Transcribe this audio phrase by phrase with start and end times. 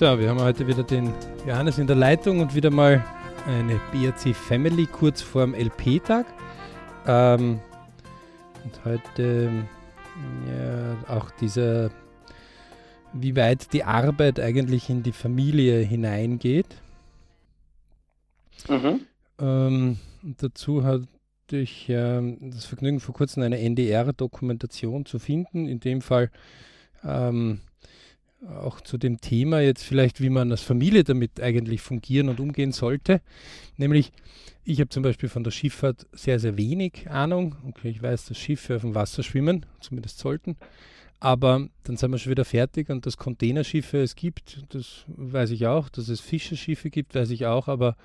[0.00, 1.12] So, wir haben heute wieder den
[1.46, 3.04] Johannes in der Leitung und wieder mal
[3.46, 6.24] eine BRC Family kurz vorm LP-Tag.
[7.06, 7.60] Ähm,
[8.64, 9.66] und heute
[10.48, 11.90] ja, auch dieser,
[13.12, 16.80] wie weit die Arbeit eigentlich in die Familie hineingeht.
[18.70, 19.00] Mhm.
[19.38, 21.08] Ähm, dazu hatte
[21.50, 25.68] ich äh, das Vergnügen, vor kurzem eine NDR-Dokumentation zu finden.
[25.68, 26.30] In dem Fall
[27.04, 27.60] ähm,
[28.48, 32.72] auch zu dem Thema jetzt vielleicht, wie man als Familie damit eigentlich fungieren und umgehen
[32.72, 33.20] sollte.
[33.76, 34.12] Nämlich,
[34.64, 37.56] ich habe zum Beispiel von der Schifffahrt sehr, sehr wenig Ahnung.
[37.66, 40.56] Okay, ich weiß, dass Schiffe auf dem Wasser schwimmen, zumindest sollten.
[41.18, 45.66] Aber dann sind wir schon wieder fertig und dass Containerschiffe es gibt, das weiß ich
[45.66, 45.90] auch.
[45.90, 47.96] Dass es Fischerschiffe gibt, weiß ich auch, aber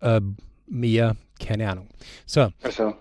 [0.00, 0.20] äh,
[0.66, 1.88] mehr, keine Ahnung.
[2.26, 2.48] So.
[2.62, 2.94] Also,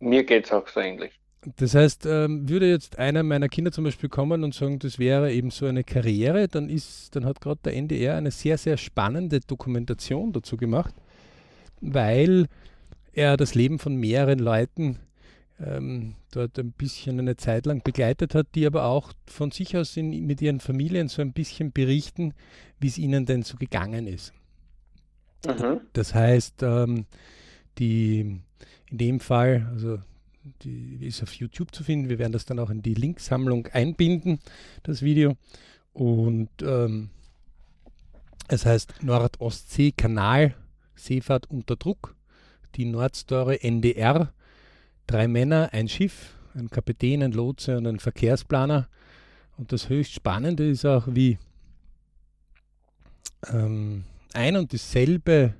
[0.00, 1.20] mir geht es auch so ähnlich.
[1.56, 5.32] Das heißt, ähm, würde jetzt einer meiner Kinder zum Beispiel kommen und sagen, das wäre
[5.32, 9.40] eben so eine Karriere, dann ist, dann hat gerade der NDR eine sehr, sehr spannende
[9.40, 10.94] Dokumentation dazu gemacht,
[11.80, 12.46] weil
[13.12, 14.98] er das Leben von mehreren Leuten
[15.60, 19.96] ähm, dort ein bisschen eine Zeit lang begleitet hat, die aber auch von sich aus
[19.96, 22.34] in, mit ihren Familien so ein bisschen berichten,
[22.80, 24.32] wie es ihnen denn so gegangen ist.
[25.46, 25.80] Mhm.
[25.92, 27.06] Das heißt, ähm,
[27.78, 28.40] die
[28.90, 29.98] in dem Fall, also
[30.62, 32.08] die ist auf YouTube zu finden.
[32.08, 34.38] Wir werden das dann auch in die Linksammlung einbinden,
[34.82, 35.36] das Video.
[35.92, 37.10] Und ähm,
[38.48, 40.54] es heißt Nordostsee-Kanal,
[40.94, 42.14] Seefahrt unter Druck,
[42.74, 44.32] die Nordstore NDR,
[45.06, 48.88] drei Männer, ein Schiff, ein Kapitän, ein Lotse und ein Verkehrsplaner.
[49.56, 51.38] Und das höchst Spannende ist auch, wie
[53.52, 55.54] ähm, ein und dasselbe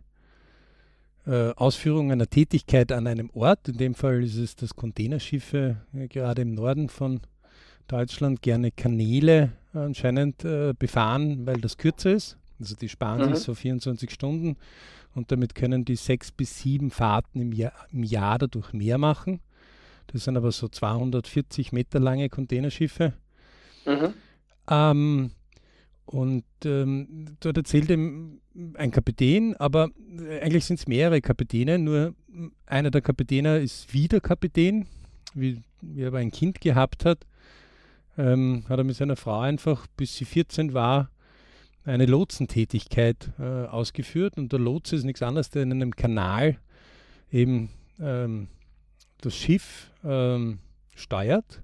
[1.27, 3.69] äh, Ausführung einer Tätigkeit an einem Ort.
[3.69, 7.21] In dem Fall ist es das Containerschiffe, äh, gerade im Norden von
[7.89, 12.39] Deutschland, gerne Kanäle anscheinend äh, befahren, weil das kürzer ist.
[12.59, 13.35] Also die sparen mhm.
[13.35, 14.57] sich so 24 Stunden
[15.15, 19.41] und damit können die sechs bis sieben Fahrten im Jahr, im Jahr dadurch mehr machen.
[20.09, 23.13] Das sind aber so 240 Meter lange Containerschiffe.
[23.85, 24.15] Mhm.
[24.71, 25.31] Ähm,
[26.07, 28.41] und ähm, dort erzählt ihm
[28.75, 29.91] ein Kapitän, aber
[30.41, 32.15] eigentlich sind es mehrere Kapitäne, nur
[32.65, 34.87] einer der Kapitäne ist wieder Kapitän,
[35.35, 37.27] wie, wie er aber ein Kind gehabt hat,
[38.17, 41.11] ähm, hat er mit seiner Frau einfach, bis sie 14 war,
[41.85, 44.39] eine Lotsentätigkeit äh, ausgeführt.
[44.39, 46.59] Und der Lotse ist nichts anderes, der in einem Kanal
[47.31, 48.49] eben ähm,
[49.21, 50.59] das Schiff ähm,
[50.95, 51.63] steuert.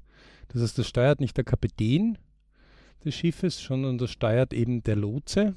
[0.49, 2.19] Das heißt, das steuert nicht der Kapitän,
[3.05, 5.55] des Schiffes, sondern das steuert eben der Lotse.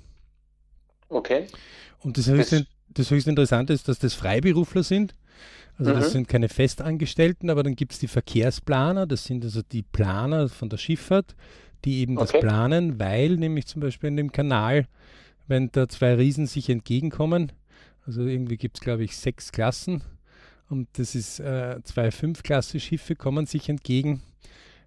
[1.09, 1.47] Okay.
[1.99, 5.15] Und das höchst, das höchst Interessante ist, dass das Freiberufler sind.
[5.77, 5.95] Also mhm.
[5.95, 10.47] das sind keine Festangestellten, aber dann gibt es die Verkehrsplaner, das sind also die Planer
[10.47, 11.35] von der Schifffahrt,
[11.83, 12.31] die eben okay.
[12.31, 14.87] das planen, weil nämlich zum Beispiel in dem Kanal,
[15.47, 17.51] wenn da zwei Riesen sich entgegenkommen,
[18.05, 20.01] also irgendwie gibt es glaube ich sechs Klassen
[20.69, 24.21] und das ist äh, zwei Fünf-Klasse-Schiffe kommen sich entgegen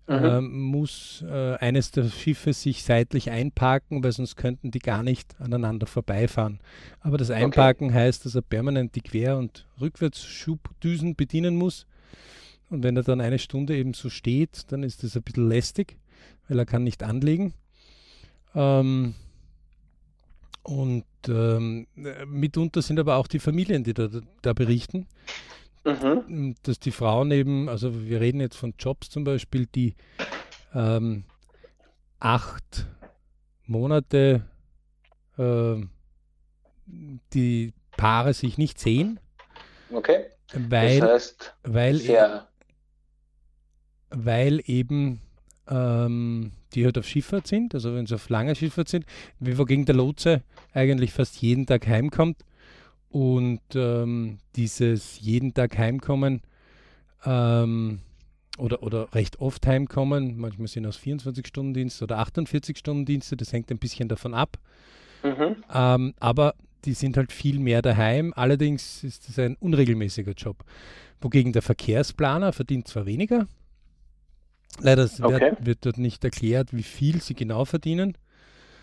[0.08, 0.24] mhm.
[0.24, 5.40] äh, muss äh, eines der Schiffe sich seitlich einparken, weil sonst könnten die gar nicht
[5.40, 6.60] aneinander vorbeifahren.
[7.00, 7.98] Aber das Einparken okay.
[7.98, 11.86] heißt, dass er permanent die Quer- und Rückwärtsschubdüsen bedienen muss.
[12.70, 15.96] Und wenn er dann eine Stunde eben so steht, dann ist das ein bisschen lästig,
[16.48, 17.54] weil er kann nicht anlegen.
[18.54, 19.14] Ähm,
[20.62, 21.86] und ähm,
[22.26, 24.08] mitunter sind aber auch die Familien, die da,
[24.42, 25.06] da berichten.
[25.88, 26.54] Mhm.
[26.62, 29.94] Dass die Frauen eben, also wir reden jetzt von Jobs zum Beispiel, die
[30.74, 31.24] ähm,
[32.20, 32.86] acht
[33.66, 34.42] Monate
[35.36, 35.76] äh,
[37.32, 39.20] die Paare sich nicht sehen.
[39.90, 40.26] Okay.
[40.54, 42.40] Weil, das heißt, weil, e
[44.10, 45.20] weil eben
[45.68, 49.04] ähm, die halt auf Schifffahrt sind, also wenn sie auf langer Schifffahrt sind,
[49.40, 52.44] wie wogegen der Lotse eigentlich fast jeden Tag heimkommt
[53.10, 56.42] und ähm, dieses jeden Tag heimkommen
[57.24, 58.00] ähm,
[58.58, 64.08] oder, oder recht oft heimkommen, manchmal sind es 24-Stunden-Dienste oder 48-Stunden-Dienste, das hängt ein bisschen
[64.08, 64.58] davon ab.
[65.22, 65.56] Mhm.
[65.72, 66.54] Ähm, aber
[66.84, 68.32] die sind halt viel mehr daheim.
[68.36, 70.64] Allerdings ist es ein unregelmäßiger Job.
[71.20, 73.46] Wogegen der Verkehrsplaner verdient zwar weniger,
[74.80, 75.40] leider okay.
[75.40, 78.16] wird, wird, dort nicht erklärt, wie viel sie genau verdienen.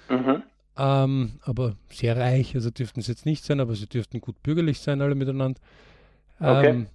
[0.09, 0.43] Mhm.
[0.77, 4.79] Ähm, aber sehr reich, also dürften es jetzt nicht sein, aber sie dürften gut bürgerlich
[4.79, 5.59] sein, alle miteinander.
[6.41, 6.85] Ähm, okay.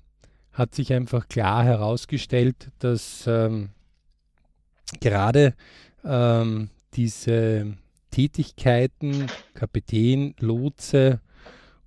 [0.53, 3.71] Hat sich einfach klar herausgestellt, dass ähm,
[5.01, 5.55] gerade
[6.05, 7.77] ähm, diese
[8.11, 11.21] Tätigkeiten, Kapitän, Lotse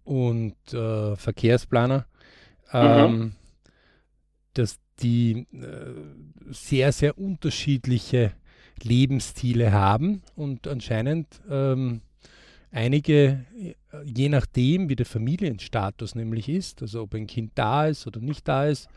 [0.03, 2.05] und äh, Verkehrsplaner,
[2.71, 2.79] mhm.
[2.79, 3.31] Ähm,
[4.55, 5.93] dass die äh,
[6.49, 8.33] sehr, sehr unterschiedliche
[8.81, 12.01] Lebensstile haben und anscheinend ähm,
[12.71, 13.45] einige,
[14.03, 18.47] je nachdem, wie der Familienstatus nämlich ist, also ob ein Kind da ist oder nicht
[18.47, 18.89] da ist,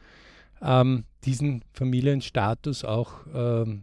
[0.62, 3.82] ähm, diesen Familienstatus auch ähm,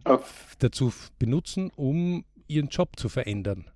[0.58, 3.66] dazu benutzen, um ihren Job zu verändern.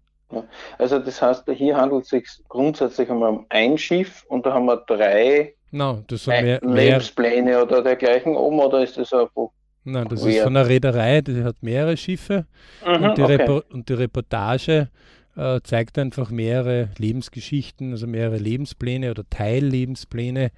[0.76, 4.76] Also das heißt, hier handelt es sich grundsätzlich um ein Schiff und da haben wir
[4.86, 9.48] drei no, das sind mehr, Lebenspläne mehr, oder dergleichen oben oder ist das einfach
[9.92, 12.46] Nein, das ist von einer Reederei, die hat mehrere Schiffe
[12.86, 13.62] mhm, und, die okay.
[13.70, 14.88] und, die Reportage
[15.36, 20.50] äh, zeigt einfach mehrere Lebensgeschichten, also mehrere Lebenspläne oder Teillebenspläne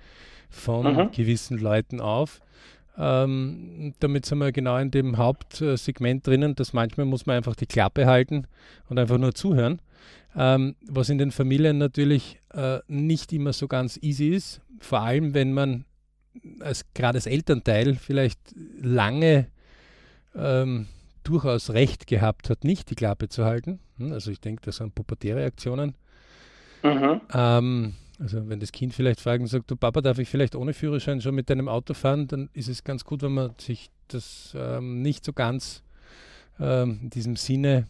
[0.48, 1.10] von mhm.
[1.12, 2.40] gewissen Leuten auf.
[2.98, 7.66] Ähm, damit sind wir genau in dem Hauptsegment drinnen, dass manchmal muss man einfach die
[7.66, 8.46] Klappe halten
[8.88, 9.80] und einfach nur zuhören.
[10.36, 15.34] Ähm, was in den Familien natürlich äh, nicht immer so ganz easy ist, vor allem
[15.34, 15.84] wenn man
[16.60, 18.38] als gerade als Elternteil vielleicht
[18.80, 19.46] lange
[20.34, 20.86] ähm,
[21.24, 23.80] durchaus recht gehabt hat, nicht die Klappe zu halten.
[23.98, 25.94] Hm, also ich denke, das sind pubertäre Aktionen.
[26.82, 27.20] Mhm.
[27.32, 30.72] Ähm, also wenn das Kind vielleicht fragt und sagt, du Papa, darf ich vielleicht ohne
[30.72, 34.54] Führerschein schon mit deinem Auto fahren, dann ist es ganz gut, wenn man sich das
[34.56, 35.82] ähm, nicht so ganz
[36.58, 37.86] ähm, in diesem Sinne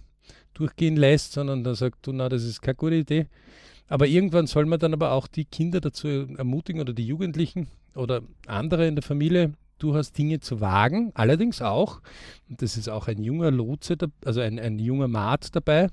[0.54, 3.26] durchgehen lässt, sondern dann sagt, du, na, das ist keine gute Idee.
[3.88, 8.22] Aber irgendwann soll man dann aber auch die Kinder dazu ermutigen oder die Jugendlichen oder
[8.46, 11.10] andere in der Familie, durchaus Dinge zu wagen.
[11.14, 12.00] Allerdings auch,
[12.48, 15.88] das ist auch ein junger Lotse, also ein, ein junger Maat dabei,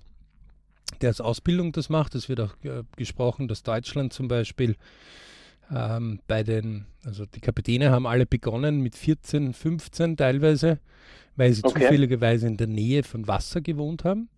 [1.01, 2.15] der als Ausbildung das macht.
[2.15, 4.75] Es wird auch äh, gesprochen, dass Deutschland zum Beispiel
[5.73, 10.79] ähm, bei den, also die Kapitäne haben alle begonnen mit 14, 15 teilweise,
[11.35, 11.81] weil sie okay.
[11.81, 14.29] zufälligerweise in der Nähe von Wasser gewohnt haben.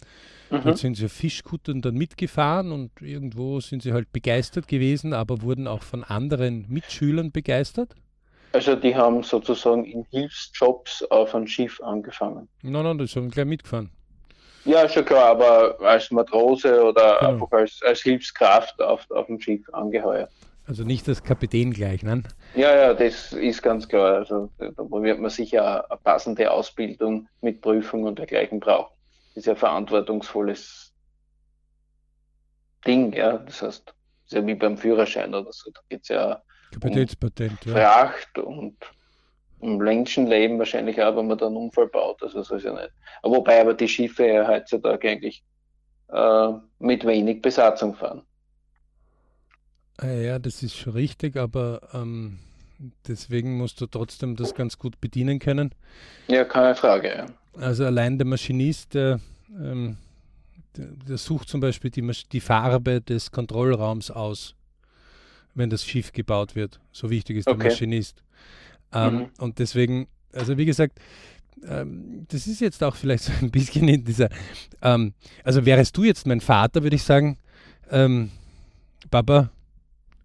[0.49, 0.63] Mhm.
[0.63, 5.41] Dort sind sie auf Fischkuttern dann mitgefahren und irgendwo sind sie halt begeistert gewesen, aber
[5.41, 7.95] wurden auch von anderen Mitschülern begeistert.
[8.51, 12.47] Also die haben sozusagen in Hilfsjobs auf ein Schiff angefangen.
[12.63, 13.91] Nein, nein, das haben gleich mitgefahren.
[14.65, 17.31] Ja, schon klar, aber als Matrose oder genau.
[17.31, 20.31] einfach als, als Hilfskraft auf, auf dem Schiff angeheuert.
[20.69, 22.21] Also nicht als Kapitän gleich, ne?
[22.53, 24.17] Ja, ja, das ist ganz klar.
[24.17, 28.93] Also da wird man sicher eine passende Ausbildung mit Prüfung und dergleichen brauchen.
[29.29, 30.93] Das ist ja ein verantwortungsvolles
[32.85, 33.39] Ding, ja.
[33.39, 33.95] Das heißt, das
[34.27, 35.71] ist ja wie beim Führerschein oder so.
[35.71, 36.39] Da geht es ja
[36.71, 38.05] Kapitänspatent, um ja.
[38.05, 38.77] Fracht und
[39.57, 42.21] um Menschenleben wahrscheinlich auch, wenn man da einen Unfall baut.
[42.21, 42.91] Also so ist ja nicht.
[43.23, 45.43] Wobei aber die Schiffe ja heutzutage eigentlich
[46.09, 48.21] äh, mit wenig Besatzung fahren.
[50.01, 52.39] Ah ja, das ist schon richtig, aber ähm,
[53.07, 55.75] deswegen musst du trotzdem das ganz gut bedienen können.
[56.27, 57.09] Ja, keine Frage.
[57.09, 57.25] Ja.
[57.61, 59.19] Also allein der Maschinist, der,
[59.49, 59.97] ähm,
[60.77, 64.55] der, der sucht zum Beispiel die, die Farbe des Kontrollraums aus,
[65.53, 66.79] wenn das Schiff gebaut wird.
[66.93, 67.57] So wichtig ist okay.
[67.57, 68.23] der Maschinist.
[68.93, 69.29] Ähm, mhm.
[69.37, 70.99] Und deswegen, also wie gesagt,
[71.67, 74.29] ähm, das ist jetzt auch vielleicht so ein bisschen in dieser,
[74.81, 75.13] ähm,
[75.43, 77.37] also wärst du jetzt mein Vater, würde ich sagen,
[77.91, 78.31] ähm,
[79.11, 79.49] Papa,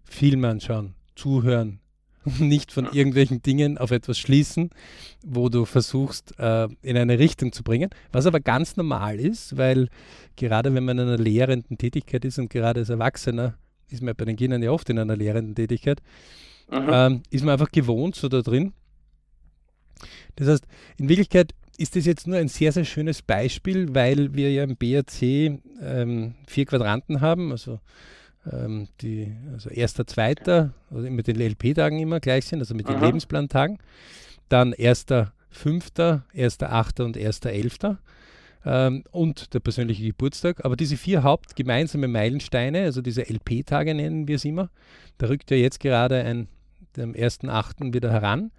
[0.05, 1.79] Film anschauen, zuhören,
[2.39, 4.71] nicht von irgendwelchen Dingen auf etwas schließen,
[5.23, 9.89] wo du versuchst, äh, in eine Richtung zu bringen, was aber ganz normal ist, weil
[10.35, 13.57] gerade wenn man in einer lehrenden Tätigkeit ist und gerade als Erwachsener
[13.89, 16.01] ist man bei den Kindern ja oft in einer lehrenden Tätigkeit,
[16.71, 16.89] mhm.
[16.91, 18.73] ähm, ist man einfach gewohnt so da drin.
[20.35, 20.65] Das heißt,
[20.97, 24.77] in Wirklichkeit ist das jetzt nur ein sehr, sehr schönes Beispiel, weil wir ja im
[24.77, 27.79] BRC ähm, vier Quadranten haben, also
[28.51, 32.99] ähm, die, also erster, zweiter, also mit den LP-Tagen immer gleich sind, also mit den
[32.99, 33.79] Lebensplantagen.
[34.49, 37.99] Dann erster, fünfter, erster, achter und erster, elfter.
[38.65, 40.65] Ähm, und der persönliche Geburtstag.
[40.65, 44.69] Aber diese vier hauptgemeinsame Meilensteine, also diese LP-Tage nennen wir es immer,
[45.17, 46.47] da rückt ja jetzt gerade ein
[46.97, 47.93] dem 1.8.
[47.93, 48.51] wieder heran.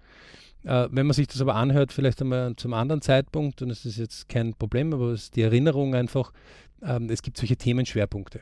[0.63, 3.97] Äh, wenn man sich das aber anhört, vielleicht einmal zum anderen Zeitpunkt, und es ist
[3.97, 6.33] jetzt kein Problem, aber es ist die Erinnerung einfach,
[6.81, 8.41] ähm, es gibt solche Themenschwerpunkte.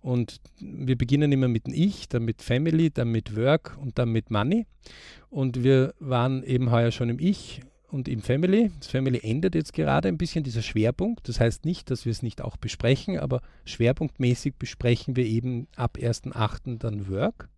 [0.00, 4.10] Und wir beginnen immer mit dem Ich, dann mit Family, dann mit Work und dann
[4.10, 4.66] mit Money.
[5.30, 8.70] Und wir waren eben heuer schon im Ich und im Family.
[8.80, 11.28] Das Family endet jetzt gerade ein bisschen dieser Schwerpunkt.
[11.28, 15.96] Das heißt nicht, dass wir es nicht auch besprechen, aber schwerpunktmäßig besprechen wir eben ab
[16.00, 16.78] 1.8.
[16.78, 17.48] dann Work.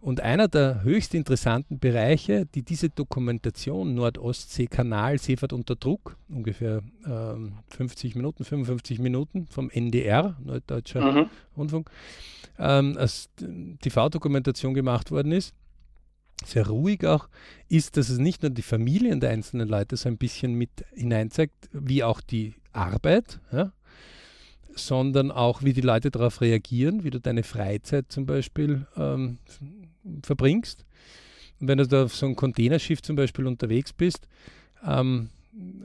[0.00, 7.58] Und einer der höchst interessanten Bereiche, die diese Dokumentation Nordostsee-Kanal Seefahrt unter Druck, ungefähr ähm,
[7.68, 11.30] 50 Minuten, 55 Minuten vom NDR, Norddeutscher mhm.
[11.54, 11.90] Rundfunk,
[12.58, 13.28] ähm, als
[13.82, 15.54] TV-Dokumentation gemacht worden ist,
[16.46, 17.28] sehr ruhig auch,
[17.68, 21.68] ist, dass es nicht nur die Familien der einzelnen Leute so ein bisschen mit hineinzeigt,
[21.72, 23.72] wie auch die Arbeit, ja,
[24.74, 29.38] sondern auch, wie die Leute darauf reagieren, wie du deine Freizeit zum Beispiel ähm,
[30.26, 30.84] verbringst.
[31.60, 34.26] Und wenn du da auf so einem Containerschiff zum Beispiel unterwegs bist,
[34.86, 35.30] ähm,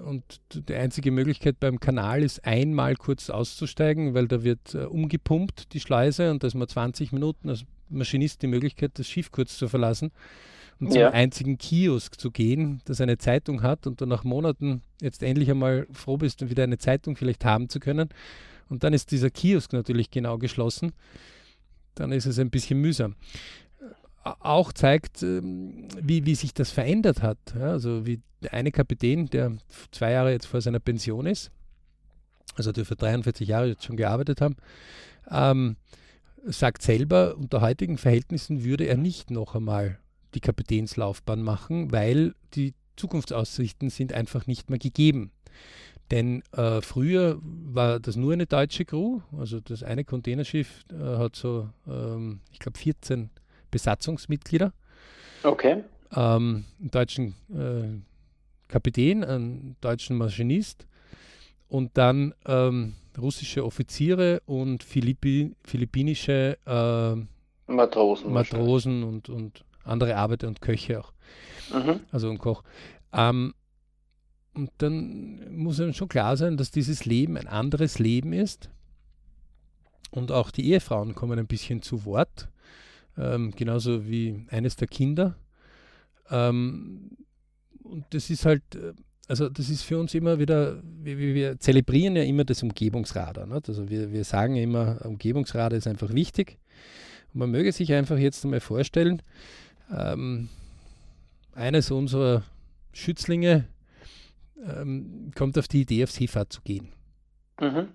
[0.06, 0.24] und
[0.54, 5.80] die einzige Möglichkeit beim Kanal ist, einmal kurz auszusteigen, weil da wird äh, umgepumpt, die
[5.80, 9.68] Schleuse, und da ist man 20 Minuten als Maschinist die Möglichkeit, das Schiff kurz zu
[9.68, 10.12] verlassen
[10.80, 11.10] und zum ja.
[11.12, 15.88] einzigen Kiosk zu gehen, das eine Zeitung hat und du nach Monaten jetzt endlich einmal
[15.92, 18.10] froh bist, wieder eine Zeitung vielleicht haben zu können.
[18.70, 20.92] Und dann ist dieser Kiosk natürlich genau geschlossen.
[21.94, 23.16] Dann ist es ein bisschen mühsam
[24.26, 27.38] auch zeigt, ähm, wie, wie sich das verändert hat.
[27.58, 29.54] Ja, also wie der eine Kapitän, der
[29.92, 31.52] zwei Jahre jetzt vor seiner Pension ist,
[32.56, 34.56] also der für 43 Jahre jetzt schon gearbeitet haben,
[35.30, 35.78] ähm,
[36.44, 40.00] sagt selber, unter heutigen Verhältnissen würde er nicht noch einmal
[40.34, 45.32] die Kapitänslaufbahn machen, weil die Zukunftsaussichten sind einfach nicht mehr gegeben.
[46.12, 51.36] Denn äh, früher war das nur eine deutsche Crew, also das eine Containerschiff äh, hat
[51.36, 53.32] so, ähm, ich glaube, 14
[53.72, 54.74] Besatzungsmitglieder.
[55.44, 55.84] Okay.
[56.16, 58.02] Ähm, einen deutschen äh,
[58.68, 60.88] Kapitän, einen deutschen Maschinist
[61.68, 70.48] und dann ähm, russische Offiziere und Philippi philippinische äh, Matrosen, Matrosen und, und andere Arbeiter
[70.48, 71.14] und Köche auch.
[71.74, 72.02] Mhm.
[72.12, 72.64] Also ein Koch.
[73.14, 73.54] Ähm,
[74.54, 78.70] und dann muss einem schon klar sein, dass dieses Leben ein anderes Leben ist.
[80.12, 82.48] Und auch die Ehefrauen kommen ein bisschen zu Wort
[83.18, 85.36] ähm, genauso wie eines der Kinder.
[86.30, 87.12] Ähm,
[87.84, 88.94] und das ist halt, äh,
[89.28, 93.46] also das ist für uns immer wieder, wir, wir zelebrieren ja immer das Umgebungsradar.
[93.46, 93.70] Nicht?
[93.70, 96.58] Also wir, wir sagen immer, Umgebungsradar ist einfach wichtig.
[97.34, 99.22] Und man möge sich einfach jetzt einmal vorstellen,
[99.96, 100.50] ähm,
[101.54, 102.44] eines unserer
[102.94, 103.68] Schützlinge
[104.64, 106.90] ähm, kommt auf die Idee, auf Seefahrt zu gehen.
[107.60, 107.88] Mhm.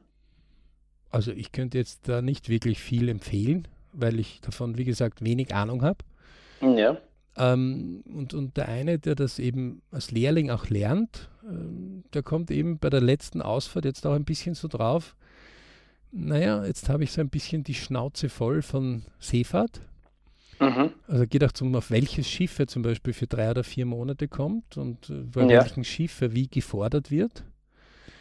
[1.10, 5.54] Also ich könnte jetzt da nicht wirklich viel empfehlen, weil ich davon, wie gesagt, wenig
[5.54, 5.98] Ahnung habe.
[6.60, 6.96] Ja.
[7.36, 12.50] Ähm, und, und der eine, der das eben als Lehrling auch lernt, ähm, der kommt
[12.50, 15.14] eben bei der letzten Ausfahrt jetzt auch ein bisschen so drauf,
[16.12, 19.80] naja, jetzt habe ich so ein bisschen die Schnauze voll von Seefahrt.
[20.58, 20.90] Mhm.
[21.06, 24.28] Also geht auch zum, auf welches Schiff er zum Beispiel für drei oder vier Monate
[24.28, 25.62] kommt und äh, bei ja.
[25.62, 27.44] welchem Schiff er wie gefordert wird.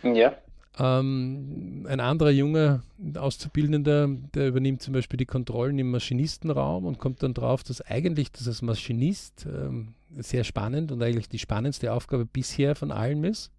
[0.04, 0.34] Ja.
[0.78, 2.84] Ähm, ein anderer junger
[3.16, 8.32] Auszubildender, der übernimmt zum Beispiel die Kontrollen im Maschinistenraum und kommt dann drauf, dass eigentlich
[8.32, 13.52] das als Maschinist ähm, sehr spannend und eigentlich die spannendste Aufgabe bisher von allen ist.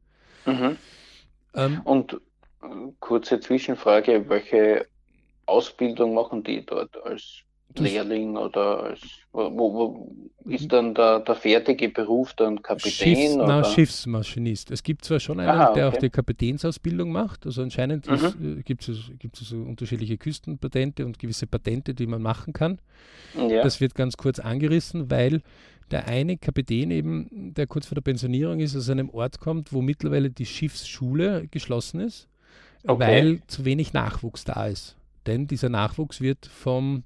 [0.47, 0.76] Mhm.
[1.55, 2.19] Ähm, und äh,
[3.00, 4.87] kurze Zwischenfrage, welche
[5.47, 7.43] Ausbildung machen die dort als
[7.79, 9.00] Lehrling oder als,
[9.33, 13.17] wo, wo, ist dann der, der fertige Beruf dann Kapitän?
[13.17, 14.71] Schiffs, na, Schiffsmaschinist.
[14.71, 15.75] Es gibt zwar schon einen, Aha, okay.
[15.79, 18.59] der auch die Kapitänsausbildung macht, also anscheinend mhm.
[18.59, 22.81] äh, gibt es, gibt es so unterschiedliche Küstenpatente und gewisse Patente, die man machen kann.
[23.37, 23.62] Ja.
[23.62, 25.43] Das wird ganz kurz angerissen, weil
[25.91, 29.83] der eine Kapitän eben, der kurz vor der Pensionierung ist, aus einem Ort kommt, wo
[29.83, 32.29] mittlerweile die Schiffsschule geschlossen ist,
[32.87, 33.00] okay.
[33.00, 34.97] weil zu wenig Nachwuchs da ist.
[35.27, 37.05] Denn dieser Nachwuchs wird vom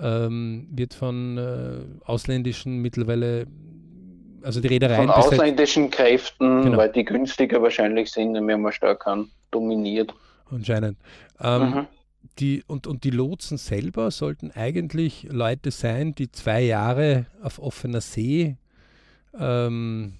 [0.00, 3.46] ähm, wird von äh, ausländischen mittlerweile,
[4.42, 5.08] also die Reedereien.
[5.08, 6.78] Von ausländischen Kräften, genau.
[6.78, 10.14] weil die günstiger wahrscheinlich sind, wenn man stark kann, dominiert.
[10.50, 10.98] Anscheinend.
[11.40, 11.86] Ähm, mhm.
[12.38, 18.00] Die, und, und die Lotsen selber sollten eigentlich Leute sein, die zwei Jahre auf offener
[18.00, 18.56] See
[19.38, 20.14] ähm,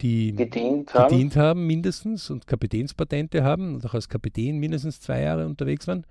[0.00, 1.10] die gedient haben.
[1.10, 1.66] gedient haben.
[1.66, 6.04] mindestens und Kapitänspatente haben und auch als Kapitän mindestens zwei Jahre unterwegs waren.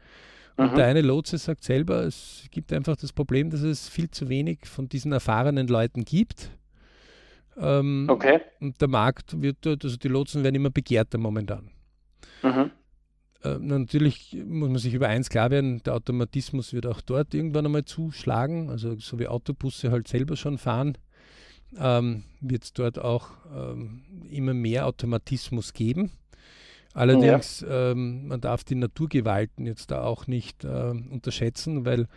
[0.58, 0.76] Und mhm.
[0.76, 4.66] der eine Lotse sagt selber, es gibt einfach das Problem, dass es viel zu wenig
[4.66, 6.52] von diesen erfahrenen Leuten gibt.
[7.58, 8.42] Ähm, okay.
[8.60, 11.72] Und der Markt wird dort, also die Lotsen werden immer begehrter momentan.
[12.44, 12.72] Mhm.
[13.44, 17.66] Äh, natürlich muss man sich über eins klar werden, der Automatismus wird auch dort irgendwann
[17.66, 18.70] einmal zuschlagen.
[18.70, 20.98] Also so wie Autobusse halt selber schon fahren,
[21.78, 26.12] ähm, wird es dort auch ähm, immer mehr Automatismus geben.
[26.94, 27.92] Allerdings, ja.
[27.92, 32.08] ähm, man darf die Naturgewalten jetzt da auch nicht äh, unterschätzen, weil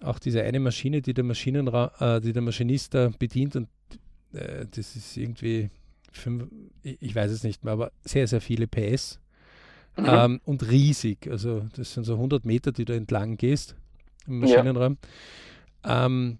[0.00, 3.68] auch diese eine Maschine, die der, Maschinenra äh, die der Maschinist da bedient, und
[4.32, 5.70] äh, das ist irgendwie,
[6.12, 6.46] fünf,
[6.82, 9.20] ich weiß es nicht mehr, aber sehr, sehr viele PS
[9.96, 10.04] mhm.
[10.06, 11.28] ähm, und riesig.
[11.30, 13.76] Also das sind so 100 Meter, die du entlang gehst
[14.26, 14.98] im Maschinenraum.
[15.84, 16.06] Ja.
[16.06, 16.38] Ähm,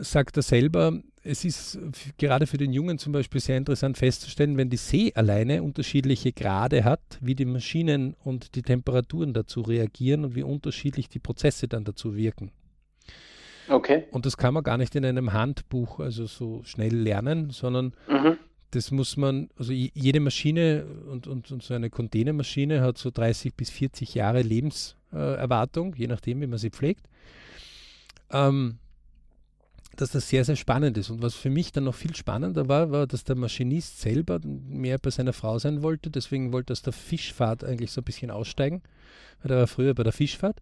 [0.00, 1.78] sagt er selber, es ist
[2.18, 6.84] gerade für den Jungen zum Beispiel sehr interessant festzustellen, wenn die See alleine unterschiedliche Grade
[6.84, 11.84] hat, wie die Maschinen und die Temperaturen dazu reagieren und wie unterschiedlich die Prozesse dann
[11.84, 12.52] dazu wirken.
[13.68, 14.04] Okay.
[14.10, 18.38] Und das kann man gar nicht in einem Handbuch also so schnell lernen, sondern mhm.
[18.70, 23.54] das muss man, also jede Maschine und, und, und so eine Containermaschine hat so 30
[23.54, 27.06] bis 40 Jahre Lebenserwartung, je nachdem, wie man sie pflegt.
[28.32, 28.78] Ähm,
[29.96, 31.10] dass das sehr, sehr spannend ist.
[31.10, 34.98] Und was für mich dann noch viel spannender war, war, dass der Maschinist selber mehr
[34.98, 36.10] bei seiner Frau sein wollte.
[36.10, 38.82] Deswegen wollte er aus der Fischfahrt eigentlich so ein bisschen aussteigen,
[39.42, 40.60] weil er war früher bei der Fischfahrt.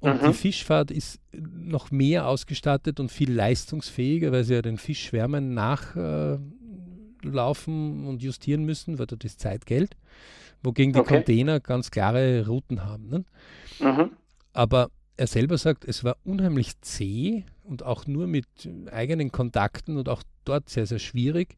[0.00, 0.28] Und mhm.
[0.28, 6.44] die Fischfahrt ist noch mehr ausgestattet und viel leistungsfähiger, weil sie ja den Fischschwärmen nachlaufen
[8.04, 9.96] äh, und justieren müssen, weil dort ist Zeitgeld.
[10.62, 11.16] Wogegen die okay.
[11.16, 13.08] Container ganz klare Routen haben.
[13.08, 13.24] Ne?
[13.78, 14.10] Mhm.
[14.52, 18.46] Aber er selber sagt, es war unheimlich zäh und auch nur mit
[18.90, 21.56] eigenen Kontakten und auch dort sehr, sehr schwierig.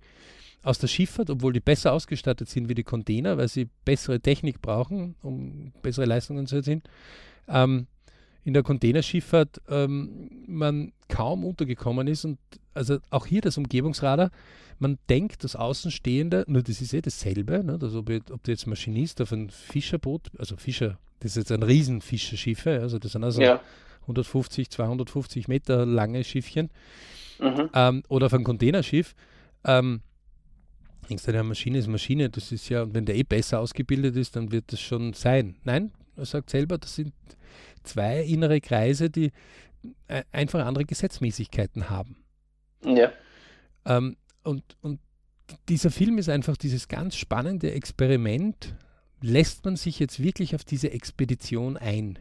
[0.63, 4.63] Aus der Schifffahrt, obwohl die besser ausgestattet sind wie die Container, weil sie bessere Technik
[4.63, 6.83] brauchen, um bessere Leistungen zu erzielen,
[7.49, 7.89] ähm,
[8.45, 12.39] in der Containerschifffahrt ähm, man kaum untergekommen ist und
[12.75, 14.31] also auch hier das Umgebungsradar,
[14.79, 17.79] man denkt, das Außenstehende, nur das ist eh dasselbe, ne?
[17.81, 21.63] also ob, ob du jetzt Maschinist auf ein Fischerboot, also Fischer, das ist jetzt ein
[21.63, 23.61] Riesenfischerschiffe, also das sind also ja.
[24.03, 26.71] 150, 250 Meter lange Schiffchen,
[27.41, 27.71] mhm.
[27.75, 29.15] ähm, oder auf ein Containerschiff,
[29.65, 30.01] ähm,
[31.09, 34.17] denkst du, eine Maschine ist Maschine, das ist ja, und wenn der eh besser ausgebildet
[34.17, 35.57] ist, dann wird das schon sein.
[35.65, 37.13] Nein, er sagt selber, das sind
[37.83, 39.33] zwei innere Kreise, die
[40.09, 42.17] äh, einfach andere Gesetzmäßigkeiten haben.
[42.85, 43.13] Ja.
[43.85, 45.01] Ähm, und, und
[45.69, 48.75] dieser Film ist einfach dieses ganz spannende Experiment.
[49.21, 52.19] Lässt man sich jetzt wirklich auf diese Expedition ein?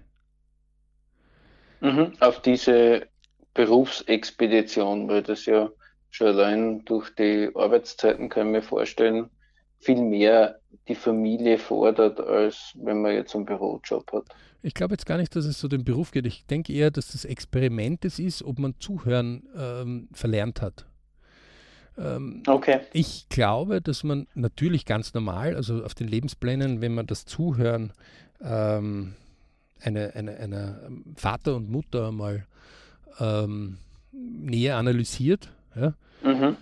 [1.81, 3.07] Mhm, auf diese
[3.53, 5.69] Berufsexpedition, weil das ja
[6.11, 9.29] schon allein durch die Arbeitszeiten, kann ich mir vorstellen,
[9.79, 14.25] viel mehr die Familie fordert, als wenn man jetzt einen Bürojob hat.
[14.61, 16.27] Ich glaube jetzt gar nicht, dass es so den Beruf geht.
[16.27, 20.85] Ich denke eher, dass das Experiment es ist, ob man Zuhören ähm, verlernt hat.
[21.97, 22.81] Ähm, okay.
[22.93, 27.91] Ich glaube, dass man natürlich ganz normal, also auf den Lebensplänen, wenn man das Zuhören
[28.43, 29.15] ähm,
[29.81, 32.45] eine, eine, eine Vater und Mutter mal
[33.19, 33.77] ähm,
[34.11, 36.57] näher analysiert, ja, mhm.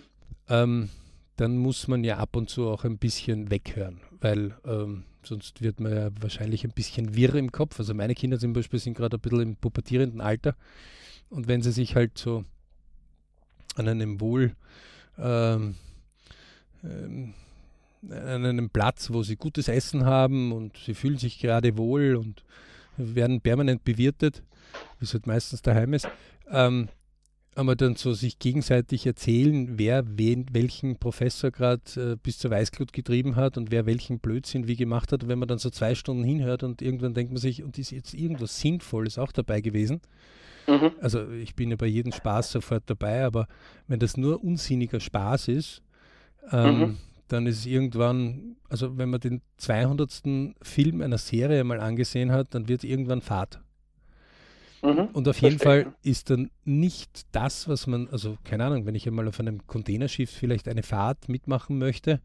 [0.48, 0.88] ähm,
[1.36, 5.80] dann muss man ja ab und zu auch ein bisschen weghören, weil ähm, sonst wird
[5.80, 7.78] man ja wahrscheinlich ein bisschen wirr im Kopf.
[7.78, 10.54] Also meine Kinder zum Beispiel sind gerade ein bisschen im pubertierenden Alter
[11.30, 12.44] und wenn sie sich halt so
[13.76, 14.54] an einem wohl
[15.18, 15.76] ähm,
[16.84, 17.34] ähm,
[18.08, 22.42] an einem Platz, wo sie gutes Essen haben und sie fühlen sich gerade wohl und
[22.96, 24.42] werden permanent bewirtet,
[24.98, 26.08] wie es halt meistens daheim ist,
[26.50, 26.88] ähm,
[27.56, 32.92] einmal dann so sich gegenseitig erzählen, wer wen, welchen Professor gerade äh, bis zur Weißglut
[32.92, 35.22] getrieben hat und wer welchen Blödsinn wie gemacht hat.
[35.22, 37.90] Und wenn man dann so zwei Stunden hinhört und irgendwann denkt man sich, und ist
[37.90, 40.00] jetzt irgendwas Sinnvolles auch dabei gewesen.
[40.66, 40.92] Mhm.
[41.00, 43.46] Also ich bin ja bei jedem Spaß sofort dabei, aber
[43.88, 45.82] wenn das nur unsinniger Spaß ist,
[46.52, 46.98] ähm, mhm.
[47.32, 50.22] Dann ist es irgendwann, also wenn man den 200.
[50.62, 53.60] Film einer Serie mal angesehen hat, dann wird irgendwann Fahrt.
[54.82, 58.94] Mhm, und auf jeden Fall ist dann nicht das, was man, also keine Ahnung, wenn
[58.94, 62.20] ich einmal auf einem Containerschiff vielleicht eine Fahrt mitmachen möchte,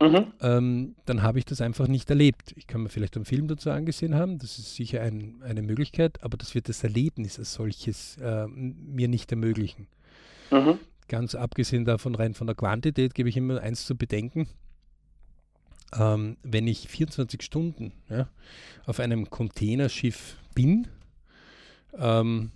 [0.00, 0.32] mhm.
[0.40, 2.54] ähm, dann habe ich das einfach nicht erlebt.
[2.56, 6.22] Ich kann mir vielleicht einen Film dazu angesehen haben, das ist sicher ein, eine Möglichkeit,
[6.22, 9.88] aber das wird das Erlebnis als solches äh, mir nicht ermöglichen.
[10.52, 10.78] Mhm.
[11.08, 14.48] Ganz abgesehen davon, rein von der Quantität, gebe ich immer eins zu bedenken.
[15.92, 18.28] Ähm, wenn ich 24 Stunden ja,
[18.86, 20.88] auf einem Containerschiff bin,
[21.96, 22.50] ähm,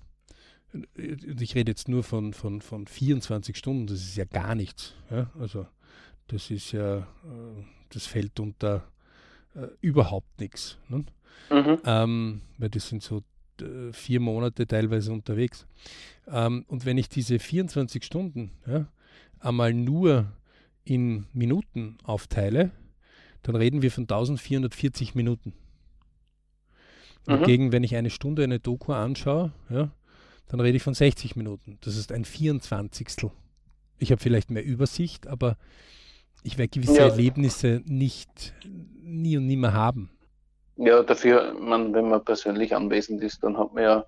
[1.05, 4.95] ich rede jetzt nur von, von, von 24 Stunden, das ist ja gar nichts.
[5.11, 5.31] Ja?
[5.39, 5.67] Also
[6.27, 8.85] das ist ja, äh, das fällt unter
[9.55, 10.79] äh, überhaupt nichts.
[10.89, 11.05] Ne?
[11.51, 11.79] Mhm.
[11.85, 13.23] Ähm, weil das sind so
[13.93, 15.67] vier Monate teilweise unterwegs.
[16.27, 18.87] Ähm, und wenn ich diese 24 Stunden ja,
[19.41, 20.33] einmal nur
[20.85, 22.71] in Minuten aufteile,
[23.43, 25.53] dann reden wir von 1440 Minuten.
[27.27, 27.33] Mhm.
[27.33, 29.93] Dagegen, wenn ich eine Stunde eine Doku anschaue, ja,
[30.49, 31.79] dann rede ich von 60 Minuten.
[31.83, 33.31] Das ist ein 24.
[33.99, 35.57] Ich habe vielleicht mehr Übersicht, aber
[36.43, 37.09] ich werde gewisse ja.
[37.09, 38.55] Erlebnisse nicht
[39.03, 40.11] nie und nimmer haben.
[40.79, 44.07] Ja, dafür, man, wenn man persönlich anwesend ist, dann hat man ja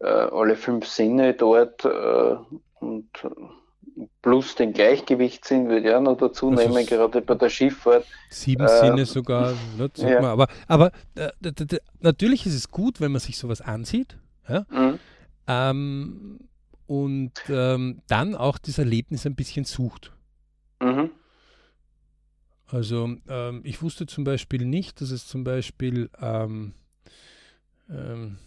[0.00, 2.36] äh, alle fünf Sinne dort äh,
[2.80, 3.08] und
[4.22, 8.04] plus den Gleichgewichtssinn würde ich auch noch dazu also nehmen, gerade bei der Schifffahrt.
[8.30, 10.20] Sieben äh, Sinne sogar, ne, ja.
[10.20, 10.30] man.
[10.30, 11.30] aber, aber äh,
[12.00, 14.18] natürlich ist es gut, wenn man sich sowas ansieht.
[14.48, 14.66] Ja?
[14.70, 14.98] Mhm.
[15.46, 16.40] Ähm,
[16.86, 20.12] und ähm, dann auch das Erlebnis ein bisschen sucht.
[20.80, 21.10] Mhm.
[22.74, 26.72] Also ähm, ich wusste zum Beispiel nicht, dass es zum Beispiel ähm,
[27.88, 28.38] ähm,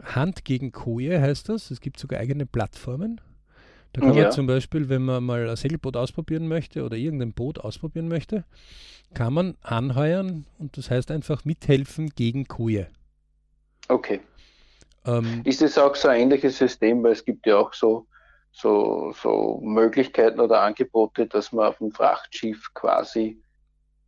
[0.00, 1.72] Hand gegen Koje heißt das.
[1.72, 3.20] Es gibt sogar eigene Plattformen.
[3.92, 4.22] Da kann ja.
[4.22, 8.44] man zum Beispiel, wenn man mal ein Segelboot ausprobieren möchte oder irgendein Boot ausprobieren möchte,
[9.14, 12.86] kann man anheuern und das heißt einfach mithelfen gegen Koje.
[13.88, 14.20] Okay.
[15.04, 18.06] Ähm, ist es auch so ein ähnliches System, weil es gibt ja auch so,
[18.52, 23.42] so, so Möglichkeiten oder Angebote, dass man auf dem Frachtschiff quasi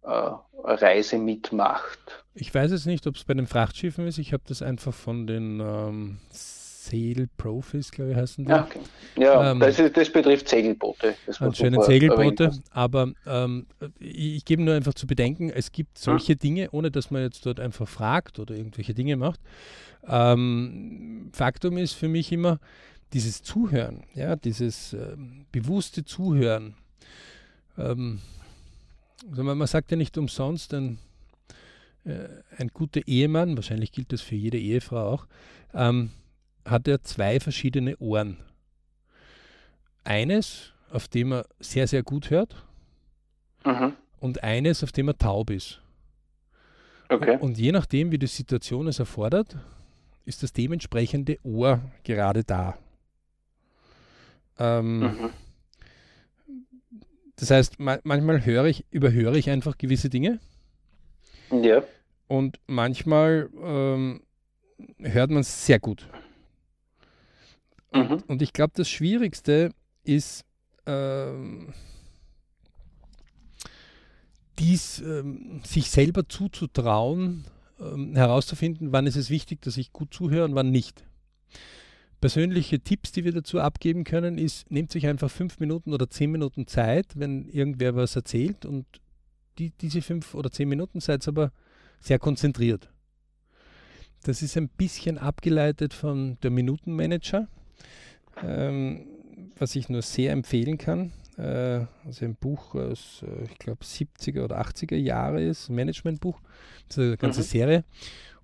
[0.02, 2.24] äh, eine Reise mitmacht.
[2.34, 4.18] Ich weiß jetzt nicht, ob es bei den Frachtschiffen ist.
[4.18, 8.50] Ich habe das einfach von den ähm, Segelprofis, glaube ich, heißen die.
[8.50, 8.80] Ja, okay.
[9.16, 11.14] ja ähm, das, ist, das, betrifft Segelboote.
[11.26, 13.66] Das anscheinend Segelboote, aber ähm,
[13.98, 16.38] ich, ich, gebe nur einfach zu bedenken, es gibt solche hm.
[16.38, 19.40] Dinge, ohne dass man jetzt dort einfach fragt oder irgendwelche Dinge macht.
[20.06, 22.58] Ähm, Faktum ist für mich immer
[23.14, 26.74] dieses Zuhören, ja, dieses ähm, bewusste Zuhören.
[27.78, 28.20] Ähm,
[29.30, 30.98] also man, sagt ja nicht umsonst, ein,
[32.04, 32.26] äh,
[32.58, 35.26] ein guter Ehemann, wahrscheinlich gilt das für jede Ehefrau auch,
[35.72, 36.10] ähm,
[36.64, 38.36] hat er zwei verschiedene Ohren.
[40.02, 42.66] Eines, auf dem er sehr, sehr gut hört
[43.64, 43.94] mhm.
[44.20, 45.80] und eines, auf dem er taub ist.
[47.08, 47.38] Okay.
[47.38, 49.56] Und je nachdem, wie die Situation es erfordert,
[50.24, 52.76] ist das dementsprechende Ohr gerade da.
[54.58, 55.30] Ähm, mhm.
[57.36, 60.40] Das heißt, ma manchmal höre ich, überhöre ich einfach gewisse Dinge.
[61.50, 61.82] Ja.
[62.28, 64.22] Und manchmal ähm,
[64.98, 66.08] hört man es sehr gut.
[67.92, 68.22] Mhm.
[68.26, 69.72] Und ich glaube, das Schwierigste
[70.04, 70.44] ist,
[70.86, 71.72] ähm,
[74.58, 77.44] dies ähm, sich selber zuzutrauen,
[77.80, 81.04] ähm, herauszufinden, wann ist es wichtig, dass ich gut zuhöre und wann nicht.
[82.24, 86.30] Persönliche Tipps, die wir dazu abgeben können, ist, nehmt sich einfach fünf Minuten oder zehn
[86.30, 88.86] Minuten Zeit, wenn irgendwer was erzählt und
[89.58, 91.52] die, diese fünf oder zehn Minuten seid aber
[92.00, 92.90] sehr konzentriert.
[94.22, 97.46] Das ist ein bisschen abgeleitet von der Minutenmanager
[98.42, 99.06] ähm,
[99.58, 101.12] was ich nur sehr empfehlen kann.
[101.36, 106.40] Äh, also ein Buch aus, äh, ich glaube, 70er oder 80er Jahre ist, ein Managementbuch,
[106.88, 107.44] das ist eine ganze mhm.
[107.44, 107.84] Serie.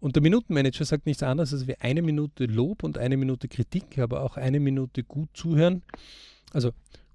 [0.00, 3.98] Und der Minutenmanager sagt nichts anderes, als wir eine Minute Lob und eine Minute Kritik,
[3.98, 5.82] aber auch eine Minute gut zuhören.
[6.52, 6.70] Also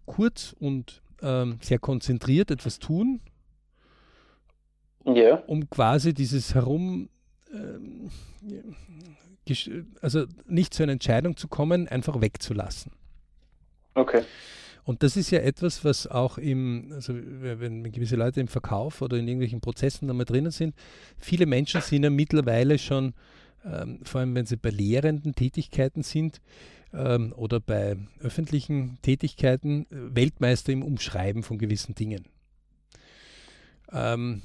[0.05, 3.21] kurz und ähm, sehr konzentriert etwas tun,
[5.05, 5.35] ja.
[5.47, 7.09] um quasi dieses Herum,
[7.51, 8.11] ähm,
[10.01, 12.91] also nicht zu einer Entscheidung zu kommen, einfach wegzulassen.
[13.95, 14.23] Okay.
[14.85, 19.17] Und das ist ja etwas, was auch im, also wenn gewisse Leute im Verkauf oder
[19.17, 20.75] in irgendwelchen Prozessen einmal drinnen sind,
[21.17, 23.13] viele Menschen sind ja mittlerweile schon,
[23.65, 26.39] ähm, vor allem wenn sie bei lehrenden Tätigkeiten sind
[26.93, 32.25] ähm, oder bei öffentlichen Tätigkeiten, äh, Weltmeister im Umschreiben von gewissen Dingen.
[33.91, 34.43] Ähm,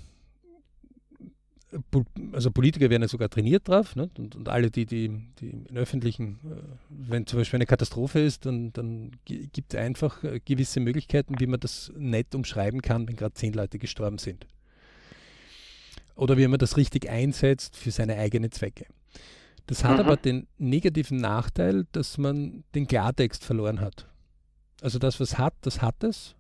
[2.33, 4.11] also Politiker werden ja sogar trainiert drauf ne?
[4.19, 5.09] und, und, alle, die, die,
[5.41, 6.57] die in öffentlichen, äh,
[6.89, 11.47] wenn zum Beispiel eine Katastrophe ist, dann, dann gibt es einfach äh, gewisse Möglichkeiten, wie
[11.47, 14.47] man das nett umschreiben kann, wenn gerade zehn Leute gestorben sind.
[16.17, 18.87] Oder wie man das richtig einsetzt für seine eigenen Zwecke.
[19.67, 20.01] Das hat mhm.
[20.01, 24.09] aber den negativen Nachteil, dass man den Klartext verloren hat.
[24.83, 26.35] Also das, was hat, das hat es.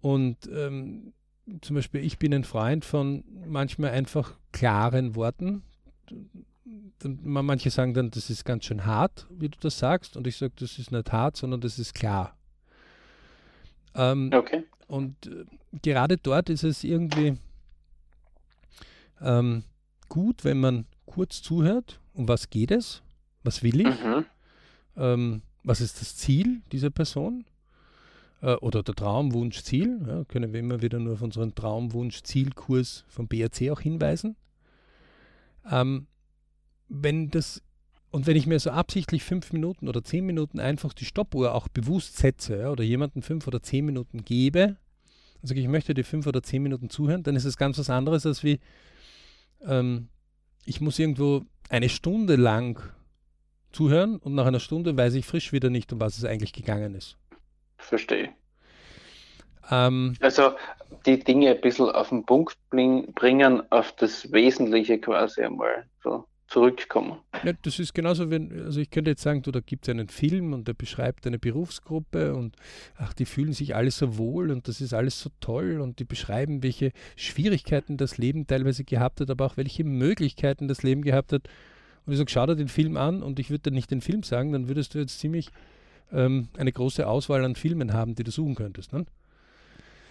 [0.00, 1.12] Und ähm,
[1.60, 5.62] zum Beispiel, ich bin ein Freund von manchmal einfach klaren Worten.
[7.04, 10.52] Manche sagen dann, das ist ganz schön hart, wie du das sagst, und ich sage,
[10.56, 12.36] das ist nicht hart, sondern das ist klar.
[13.94, 14.64] Ähm, okay.
[14.86, 15.44] Und äh,
[15.82, 17.36] gerade dort ist es irgendwie
[19.20, 19.64] ähm,
[20.08, 23.02] gut, wenn man kurz zuhört, um was geht es,
[23.42, 24.24] was will ich, mhm.
[24.96, 27.44] ähm, was ist das Ziel dieser Person
[28.42, 33.70] äh, oder der Traumwunsch-Ziel, ja, können wir immer wieder nur auf unseren Traumwunsch-Zielkurs vom BRC
[33.70, 34.36] auch hinweisen.
[35.70, 36.06] Ähm,
[36.88, 37.62] wenn das
[38.10, 41.68] und wenn ich mir so absichtlich fünf Minuten oder zehn Minuten einfach die Stoppuhr auch
[41.68, 44.76] bewusst setze ja, oder jemanden fünf oder zehn Minuten gebe,
[45.40, 48.26] also ich möchte dir fünf oder zehn Minuten zuhören, dann ist es ganz was anderes
[48.26, 48.60] als wie
[49.64, 50.08] ähm,
[50.66, 52.82] ich muss irgendwo eine Stunde lang
[53.72, 56.94] zuhören und nach einer Stunde weiß ich frisch wieder nicht, um was es eigentlich gegangen
[56.94, 57.16] ist.
[57.84, 58.30] Verstehe.
[59.70, 60.52] Ähm, also
[61.06, 67.18] die Dinge ein bisschen auf den Punkt bringen, auf das Wesentliche quasi einmal so zurückkommen.
[67.44, 70.08] Ja, das ist genauso, wenn, also ich könnte jetzt sagen, du, da gibt es einen
[70.08, 72.56] Film und der beschreibt eine Berufsgruppe und
[72.98, 76.04] ach, die fühlen sich alle so wohl und das ist alles so toll und die
[76.04, 81.32] beschreiben, welche Schwierigkeiten das Leben teilweise gehabt hat, aber auch welche Möglichkeiten das Leben gehabt
[81.32, 81.48] hat.
[82.04, 84.22] Und ich sage, schau dir den Film an und ich würde dir nicht den Film
[84.22, 85.48] sagen, dann würdest du jetzt ziemlich
[86.12, 88.92] ähm, eine große Auswahl an Filmen haben, die du suchen könntest.
[88.92, 89.06] Ne?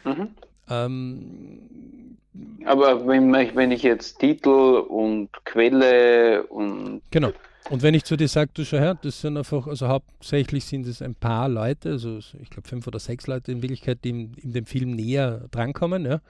[0.03, 0.29] Mhm.
[0.69, 2.17] Ähm,
[2.65, 4.49] Aber wenn, wenn ich jetzt Titel
[4.87, 7.31] und Quelle und genau.
[7.69, 10.87] Und wenn ich zu dir sage, du schau her, das sind einfach, also hauptsächlich sind
[10.87, 14.33] es ein paar Leute, also ich glaube fünf oder sechs Leute in Wirklichkeit, die in,
[14.33, 16.21] in dem Film näher drankommen, ja.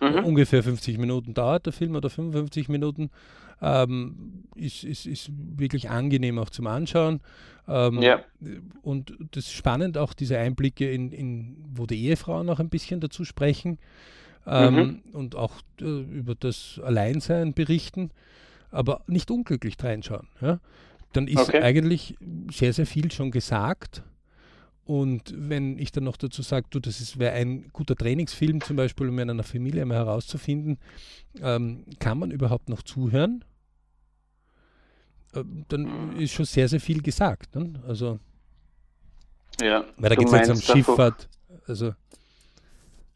[0.00, 0.24] Mhm.
[0.24, 3.10] Ungefähr 50 Minuten dauert der Film oder 55 Minuten.
[3.62, 7.20] Ähm, ist, ist, ist wirklich angenehm auch zum Anschauen.
[7.68, 8.20] Ähm, ja.
[8.80, 13.00] Und das ist spannend, auch diese Einblicke in, in wo die Ehefrauen noch ein bisschen
[13.00, 13.78] dazu sprechen
[14.46, 15.02] ähm, mhm.
[15.12, 18.10] und auch äh, über das Alleinsein berichten,
[18.70, 20.28] aber nicht unglücklich reinschauen.
[20.40, 20.60] Ja?
[21.12, 21.62] Dann ist okay.
[21.62, 22.16] eigentlich
[22.50, 24.02] sehr, sehr viel schon gesagt.
[24.84, 29.08] Und wenn ich dann noch dazu sage, du, das wäre ein guter Trainingsfilm zum Beispiel,
[29.08, 30.78] um in einer Familie mal herauszufinden,
[31.40, 33.44] ähm, kann man überhaupt noch zuhören?
[35.34, 37.54] Ähm, dann ist schon sehr, sehr viel gesagt.
[37.54, 37.74] Ne?
[37.86, 38.18] Also,
[39.60, 41.28] ja, weil da geht es jetzt um Schifffahrt.
[41.66, 41.94] Also,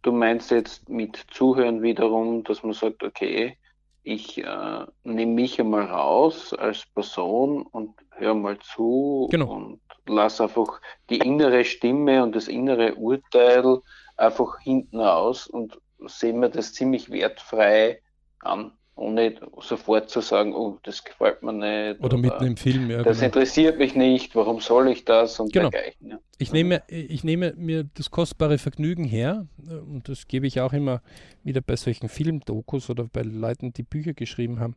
[0.03, 3.57] du meinst jetzt mit Zuhören wiederum, dass man sagt, okay,
[4.05, 9.53] ich äh, nehme mich einmal raus als Person und höre mal zu genau.
[9.53, 13.81] und lasse einfach die innere Stimme und das innere Urteil
[14.17, 18.03] einfach hinten aus und sehe mir das ziemlich wertfrei
[18.41, 21.99] an ohne sofort zu sagen, oh, das gefällt mir nicht.
[21.99, 23.03] Oder, oder mitten im Film, ja.
[23.03, 23.27] Das genau.
[23.27, 25.71] interessiert mich nicht, warum soll ich das und genau.
[25.71, 26.11] dergleichen.
[26.11, 26.19] Ja.
[26.39, 31.03] Ich, nehme, ich nehme mir das kostbare Vergnügen her und das gebe ich auch immer
[31.43, 34.77] wieder bei solchen Filmdokus oder bei Leuten, die Bücher geschrieben haben.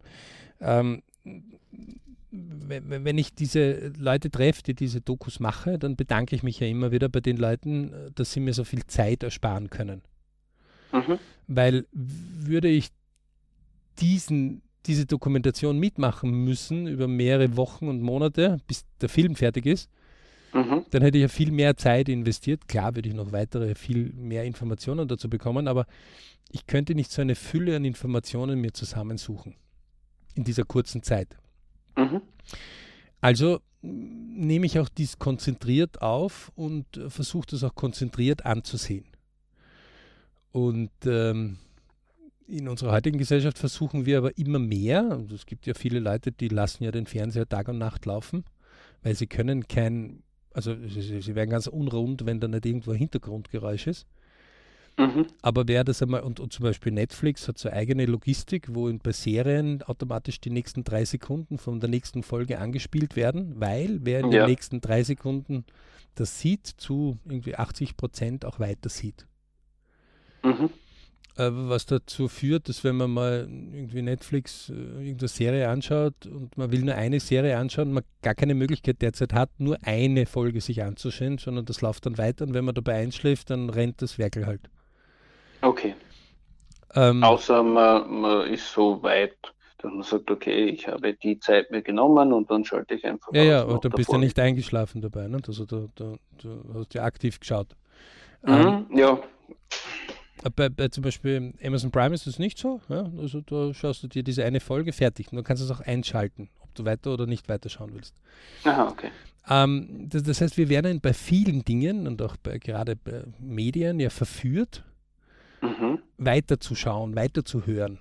[0.61, 1.03] Ähm,
[2.31, 6.91] wenn ich diese Leute treffe, die diese Dokus mache, dann bedanke ich mich ja immer
[6.91, 10.01] wieder bei den Leuten, dass sie mir so viel Zeit ersparen können.
[10.91, 11.19] Mhm.
[11.47, 12.89] Weil würde ich
[13.99, 19.89] diesen, diese Dokumentation mitmachen müssen über mehrere Wochen und Monate, bis der Film fertig ist,
[20.53, 20.85] mhm.
[20.91, 22.67] dann hätte ich ja viel mehr Zeit investiert.
[22.67, 25.85] Klar würde ich noch weitere, viel mehr Informationen dazu bekommen, aber
[26.51, 29.55] ich könnte nicht so eine Fülle an Informationen mir zusammensuchen
[30.35, 31.35] in dieser kurzen Zeit.
[31.97, 32.21] Mhm.
[33.19, 39.05] Also nehme ich auch dies konzentriert auf und versuche das auch konzentriert anzusehen.
[40.51, 41.57] Und ähm,
[42.47, 46.31] in unserer heutigen Gesellschaft versuchen wir aber immer mehr, und es gibt ja viele Leute,
[46.31, 48.45] die lassen ja den Fernseher Tag und Nacht laufen,
[49.03, 52.97] weil sie können kein, also sie, sie werden ganz unrund, wenn da nicht irgendwo ein
[52.97, 54.07] Hintergrundgeräusch ist.
[54.97, 55.27] Mhm.
[55.43, 59.11] Aber wer das einmal, und, und, zum Beispiel Netflix hat so eigene Logistik, wo bei
[59.11, 64.31] Serien automatisch die nächsten drei Sekunden von der nächsten Folge angespielt werden, weil wer in
[64.31, 64.43] ja.
[64.43, 65.65] den nächsten drei Sekunden
[66.15, 69.27] das sieht, zu irgendwie 80 Prozent auch weiter sieht.
[70.43, 70.71] Mhm.
[71.37, 76.57] Äh, was dazu führt, dass wenn man mal irgendwie Netflix äh, irgendeine Serie anschaut und
[76.57, 80.61] man will nur eine Serie anschauen, man gar keine Möglichkeit derzeit hat, nur eine Folge
[80.61, 84.17] sich anzuschauen, sondern das läuft dann weiter und wenn man dabei einschläft, dann rennt das
[84.17, 84.61] Werkel halt.
[85.61, 85.93] Okay.
[86.95, 89.37] Ähm, Außer man, man ist so weit,
[89.77, 93.31] dass man sagt, okay, ich habe die Zeit mir genommen und dann schalte ich einfach.
[93.33, 95.39] Ja, ja, und dann bist du nicht eingeschlafen dabei, ne?
[95.47, 97.75] Also du, du, du hast ja aktiv geschaut.
[98.41, 99.19] Mhm, ähm, ja.
[100.55, 102.81] Bei, bei, zum Beispiel Amazon Prime ist das nicht so.
[102.89, 103.11] Ja?
[103.19, 105.81] Also da schaust du dir diese eine Folge fertig und dann kannst du es auch
[105.81, 108.15] einschalten, ob du weiter oder nicht weiter schauen willst.
[108.63, 109.09] Aha, okay.
[109.49, 113.99] Ähm, das, das, heißt, wir werden bei vielen Dingen und auch bei, gerade bei Medien
[113.99, 114.83] ja verführt,
[115.61, 115.99] mhm.
[116.17, 117.99] weiterzuschauen, weiterzuhören.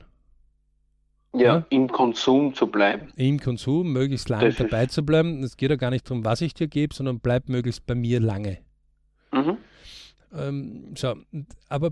[1.33, 3.09] Ja, ja, im Konsum zu bleiben.
[3.17, 5.43] Im Konsum, möglichst lange das dabei zu bleiben.
[5.43, 8.21] Es geht ja gar nicht darum, was ich dir gebe, sondern bleib möglichst bei mir
[8.21, 8.59] lange.
[9.33, 9.59] Mhm.
[10.35, 11.15] Ähm, so,
[11.69, 11.91] aber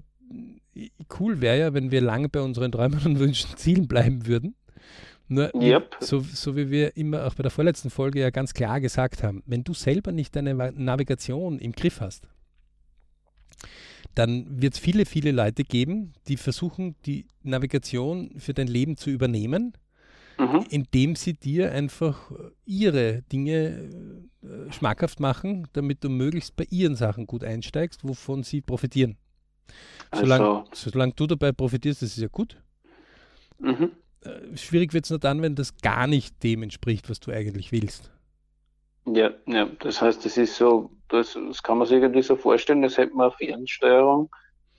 [1.18, 4.54] cool wäre ja, wenn wir lange bei unseren Träumen und Wünschen Zielen bleiben würden.
[5.26, 5.96] Nur, yep.
[6.00, 9.42] so, so wie wir immer auch bei der vorletzten Folge ja ganz klar gesagt haben,
[9.46, 12.28] wenn du selber nicht deine Navigation im Griff hast,
[14.14, 19.10] dann wird es viele, viele Leute geben, die versuchen, die Navigation für dein Leben zu
[19.10, 19.72] übernehmen,
[20.38, 20.66] mhm.
[20.68, 22.30] indem sie dir einfach
[22.66, 23.90] ihre Dinge
[24.42, 29.16] äh, schmackhaft machen, damit du möglichst bei ihren Sachen gut einsteigst, wovon sie profitieren.
[30.12, 32.56] Solange, also, solange du dabei profitierst, das ist ja gut.
[33.58, 33.92] Mhm.
[34.22, 37.72] Äh, schwierig wird es nur dann, wenn das gar nicht dem entspricht, was du eigentlich
[37.72, 38.10] willst.
[39.06, 42.82] Ja, ja, das heißt, das ist so, das, das kann man sich irgendwie so vorstellen,
[42.84, 44.30] als hätte man eine Fernsteuerung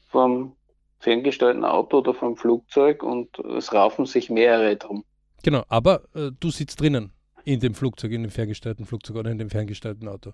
[0.08, 0.56] vom
[1.00, 5.04] ferngesteuerten Auto oder vom Flugzeug und es raufen sich mehrere drum.
[5.44, 7.12] Genau, aber äh, du sitzt drinnen
[7.44, 10.34] in dem Flugzeug, in dem ferngesteuerten Flugzeug oder in dem ferngesteuerten Auto.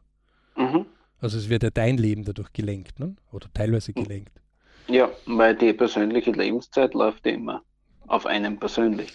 [0.55, 0.85] Mhm.
[1.19, 3.15] Also es wird ja dein Leben dadurch gelenkt, ne?
[3.31, 4.40] oder teilweise gelenkt.
[4.91, 7.63] Ja, weil die persönliche Lebenszeit läuft immer
[8.07, 9.11] auf einen persönlich.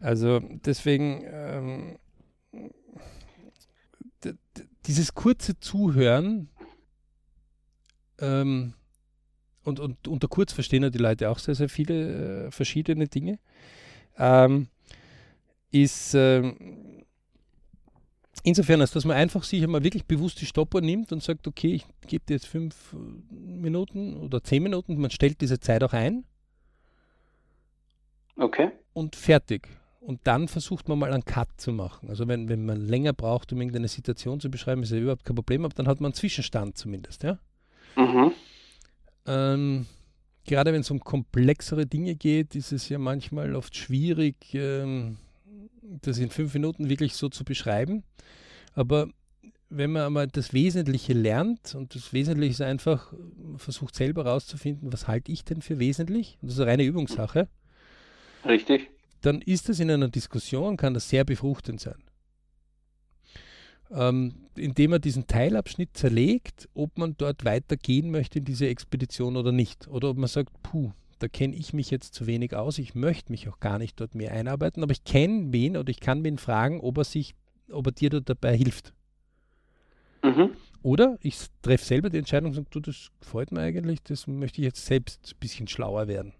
[0.00, 1.98] Also deswegen ähm,
[4.86, 6.48] dieses kurze Zuhören
[8.18, 8.74] ähm,
[9.62, 13.38] und, und unter kurz verstehen ja die Leute auch sehr, sehr viele äh, verschiedene Dinge,
[14.18, 14.66] ähm,
[15.70, 17.04] ist ähm,
[18.42, 21.74] insofern, als dass man einfach sich einmal wirklich bewusst die Stoppuhr nimmt und sagt, okay,
[21.74, 22.96] ich gebe dir jetzt fünf
[23.60, 26.24] Minuten oder zehn Minuten, man stellt diese Zeit auch ein.
[28.36, 28.70] Okay.
[28.92, 29.68] Und fertig.
[30.00, 32.08] Und dann versucht man mal einen Cut zu machen.
[32.08, 35.36] Also wenn, wenn man länger braucht, um irgendeine Situation zu beschreiben, ist ja überhaupt kein
[35.36, 37.38] Problem, aber dann hat man einen Zwischenstand zumindest, ja.
[37.96, 38.32] Mhm.
[39.26, 39.86] Ähm,
[40.46, 45.18] gerade wenn es um komplexere Dinge geht, ist es ja manchmal oft schwierig, ähm,
[45.82, 48.04] das in fünf Minuten wirklich so zu beschreiben.
[48.74, 49.08] Aber
[49.70, 53.12] wenn man einmal das Wesentliche lernt und das Wesentliche ist einfach,
[53.56, 57.48] versucht selber herauszufinden, was halte ich denn für wesentlich, das ist eine reine Übungssache.
[58.44, 58.90] Richtig.
[59.20, 62.02] Dann ist das in einer Diskussion, kann das sehr befruchtend sein.
[63.92, 69.52] Ähm, indem man diesen Teilabschnitt zerlegt, ob man dort weitergehen möchte in diese Expedition oder
[69.52, 69.88] nicht.
[69.88, 73.30] Oder ob man sagt, puh, da kenne ich mich jetzt zu wenig aus, ich möchte
[73.30, 76.38] mich auch gar nicht dort mehr einarbeiten, aber ich kenne wen oder ich kann wen
[76.38, 77.34] fragen, ob er sich,
[77.70, 78.94] ob er dir dabei hilft.
[80.22, 80.56] Mhm.
[80.82, 84.60] Oder ich treffe selber die Entscheidung und sage, du, das gefällt mir eigentlich, das möchte
[84.60, 86.32] ich jetzt selbst ein bisschen schlauer werden.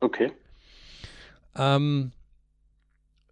[0.00, 0.32] Okay.
[1.56, 2.12] Ähm,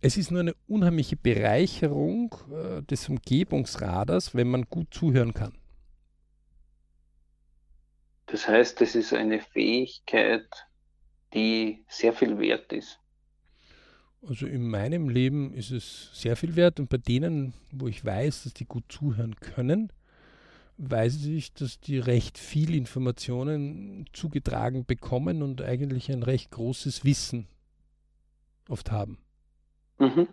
[0.00, 5.52] es ist nur eine unheimliche Bereicherung äh, des Umgebungsradars, wenn man gut zuhören kann.
[8.26, 10.48] Das heißt, es ist eine Fähigkeit,
[11.34, 12.99] die sehr viel wert ist.
[14.26, 18.44] Also in meinem Leben ist es sehr viel wert und bei denen, wo ich weiß,
[18.44, 19.92] dass die gut zuhören können,
[20.76, 27.46] weiß ich, dass die recht viel Informationen zugetragen bekommen und eigentlich ein recht großes Wissen
[28.68, 29.18] oft haben.
[29.98, 30.28] Mhm.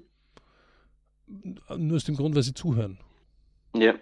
[1.78, 2.98] Nur aus dem Grund, weil sie zuhören.
[3.76, 3.96] Ja.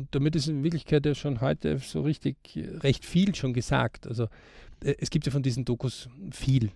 [0.00, 4.06] Und damit ist in Wirklichkeit ja schon heute so richtig recht viel schon gesagt.
[4.06, 4.24] Also
[4.82, 6.70] äh, es gibt ja von diesen Dokus viel.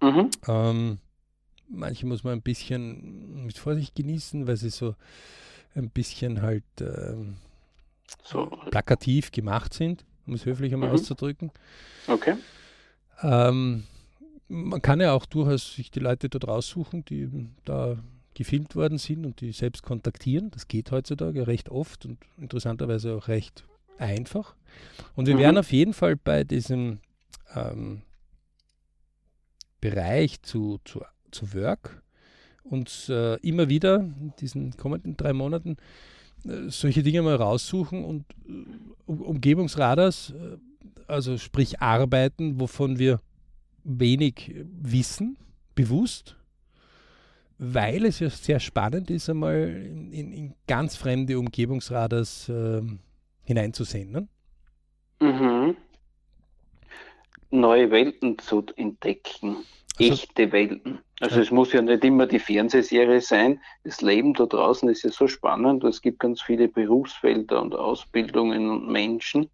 [0.00, 0.30] Mhm.
[0.48, 0.98] Ähm,
[1.68, 4.94] manche muss man ein bisschen mit Vorsicht genießen, weil sie so
[5.74, 7.36] ein bisschen halt ähm,
[8.22, 8.46] so.
[8.70, 10.94] plakativ gemacht sind, um es höflich einmal mhm.
[10.94, 11.50] auszudrücken.
[12.06, 12.36] Okay.
[13.20, 13.84] Ähm,
[14.48, 17.98] man kann ja auch durchaus sich die Leute dort raussuchen, die da
[18.34, 20.50] gefilmt worden sind und die selbst kontaktieren.
[20.50, 23.64] Das geht heutzutage recht oft und interessanterweise auch recht
[23.98, 24.54] einfach.
[25.14, 25.40] Und wir mhm.
[25.40, 26.98] werden auf jeden Fall bei diesem
[27.54, 28.02] ähm,
[29.80, 32.02] Bereich zu, zu, zu Work
[32.64, 35.76] uns äh, immer wieder in diesen kommenden drei Monaten
[36.44, 40.56] äh, solche Dinge mal raussuchen und äh, Umgebungsradars, äh,
[41.06, 43.20] also sprich Arbeiten, wovon wir
[43.84, 45.36] wenig wissen,
[45.74, 46.36] bewusst,
[47.58, 52.82] weil es ja sehr spannend ist, einmal in, in, in ganz fremde Umgebungsradars äh,
[53.44, 54.10] hineinzusehen.
[54.10, 54.28] Ne?
[55.20, 55.76] Mhm.
[57.50, 59.58] Neue Welten zu entdecken,
[59.98, 60.98] also, echte Welten.
[61.20, 61.42] Also ja.
[61.42, 63.60] es muss ja nicht immer die Fernsehserie sein.
[63.84, 65.84] Das Leben da draußen ist ja so spannend.
[65.84, 69.48] Es gibt ganz viele Berufsfelder und Ausbildungen und Menschen,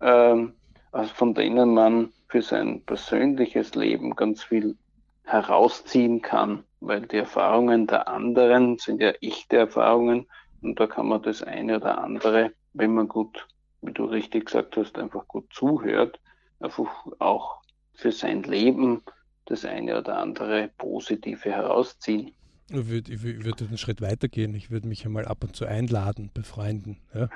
[0.00, 0.54] ähm,
[0.90, 4.76] also von denen man für sein persönliches Leben ganz viel
[5.24, 10.26] herausziehen kann, weil die Erfahrungen der anderen sind ja echte Erfahrungen
[10.60, 13.46] und da kann man das eine oder andere, wenn man gut,
[13.82, 16.20] wie du richtig gesagt hast, einfach gut zuhört,
[16.60, 17.62] einfach auch
[17.94, 19.02] für sein Leben
[19.46, 22.32] das eine oder andere Positive herausziehen.
[22.70, 24.54] Ich würde, ich würde einen Schritt weitergehen.
[24.54, 27.28] Ich würde mich einmal ab und zu einladen bei Freunden ja,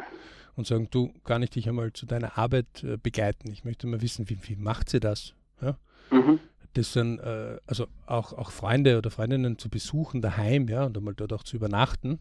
[0.54, 3.50] und sagen, du, kann ich dich einmal zu deiner Arbeit äh, begleiten?
[3.50, 5.34] Ich möchte mal wissen, wie, wie macht sie das?
[5.60, 5.76] Ja?
[6.10, 6.40] Mhm
[6.76, 11.14] das sind äh, also auch, auch Freunde oder Freundinnen zu besuchen daheim, ja, und einmal
[11.14, 12.20] dort auch zu übernachten.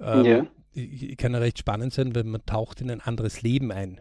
[0.00, 0.46] Ähm, ja.
[1.16, 4.00] Kann ja recht spannend sein, weil man taucht in ein anderes Leben ein.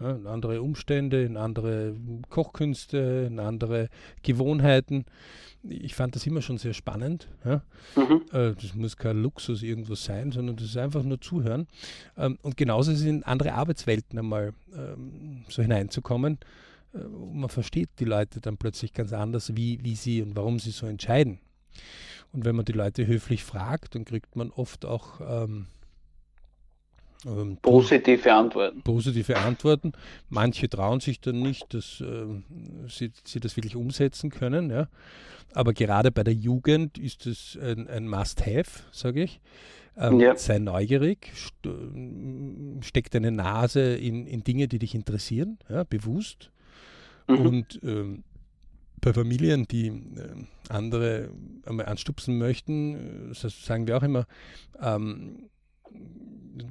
[0.00, 1.96] Ja, in andere Umstände, in andere
[2.28, 3.88] Kochkünste, in andere
[4.22, 5.06] Gewohnheiten.
[5.64, 7.28] Ich fand das immer schon sehr spannend.
[7.44, 7.62] Ja.
[7.96, 8.22] Mhm.
[8.30, 11.66] Äh, das muss kein Luxus irgendwo sein, sondern das ist einfach nur zuhören.
[12.16, 16.38] Ähm, und genauso ist es in andere Arbeitswelten einmal ähm, so hineinzukommen
[16.92, 20.86] man versteht die Leute dann plötzlich ganz anders, wie, wie sie und warum sie so
[20.86, 21.38] entscheiden.
[22.32, 25.66] Und wenn man die Leute höflich fragt, dann kriegt man oft auch ähm,
[27.26, 28.82] ähm, positive Antworten.
[28.82, 29.92] Positive Antworten.
[30.28, 32.26] Manche trauen sich dann nicht, dass äh,
[32.88, 34.70] sie, sie, das wirklich umsetzen können.
[34.70, 34.88] Ja.
[35.54, 39.40] Aber gerade bei der Jugend ist es ein, ein Must-Have, sage ich.
[39.96, 40.36] Ähm, ja.
[40.36, 41.68] Sei neugierig, st
[42.82, 46.52] steck deine Nase in, in Dinge, die dich interessieren, ja, bewusst.
[47.28, 47.46] Mhm.
[47.46, 48.24] Und ähm,
[49.00, 49.92] bei Familien, die äh,
[50.68, 51.30] andere
[51.64, 54.26] einmal anstupsen möchten, äh, sagen wir auch immer,
[54.80, 55.48] ähm,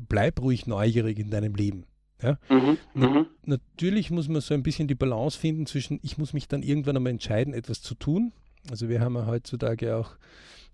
[0.09, 1.85] bleib ruhig neugierig in deinem Leben.
[2.21, 2.39] Ja?
[2.49, 3.25] Mhm, Na, mhm.
[3.45, 6.97] natürlich muss man so ein bisschen die Balance finden zwischen, ich muss mich dann irgendwann
[6.97, 8.33] einmal entscheiden, etwas zu tun,
[8.69, 10.17] Also wir haben ja heutzutage auch,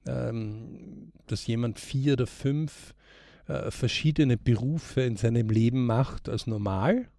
[0.08, 2.94] ähm, dass jemand vier oder fünf
[3.48, 7.10] äh, verschiedene Berufe in seinem Leben macht als normal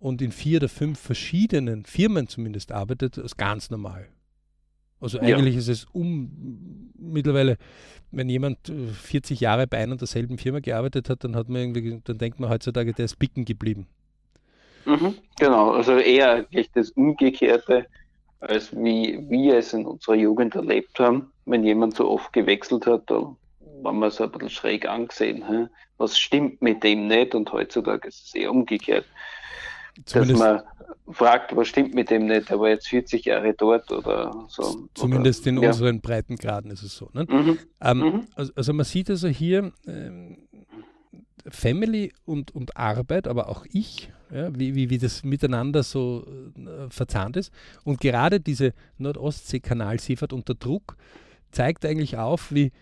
[0.00, 4.08] und in vier oder fünf verschiedenen Firmen zumindest arbeitet als ganz normal.
[5.00, 5.60] Also eigentlich ja.
[5.60, 7.56] ist es um mittlerweile,
[8.10, 11.60] wenn jemand 40 äh, Jahre bei einer und derselben Firma gearbeitet hat, dann hat man
[11.60, 13.86] irgendwie, dann denkt man heutzutage, der ist bicken geblieben.
[14.84, 17.86] Mhm, genau, also eher eigentlich das Umgekehrte,
[18.40, 21.30] als wie wir es in unserer Jugend erlebt haben.
[21.44, 23.36] Wenn jemand so oft gewechselt hat, dann
[23.82, 25.46] war man so ein bisschen schräg angesehen.
[25.46, 25.66] Hä?
[25.98, 27.34] Was stimmt mit dem nicht?
[27.34, 29.06] Und heutzutage ist es eher umgekehrt.
[30.04, 34.46] Zumindest, dass man fragt, was stimmt mit dem nicht, aber jetzt 40 Jahre dort oder
[34.48, 34.88] so.
[34.94, 35.68] Zumindest oder, in ja.
[35.68, 37.10] unseren Breitengraden ist es so.
[37.12, 37.26] Ne?
[37.28, 37.58] Mhm.
[37.80, 38.26] Ähm, mhm.
[38.34, 40.38] Also, also, man sieht also hier ähm,
[41.48, 46.24] Family und, und Arbeit, aber auch ich, ja, wie, wie, wie das miteinander so
[46.56, 47.52] äh, verzahnt ist.
[47.84, 50.96] Und gerade diese Nordostsee-Kanalseefahrt unter Druck
[51.50, 52.72] zeigt eigentlich auf, wie,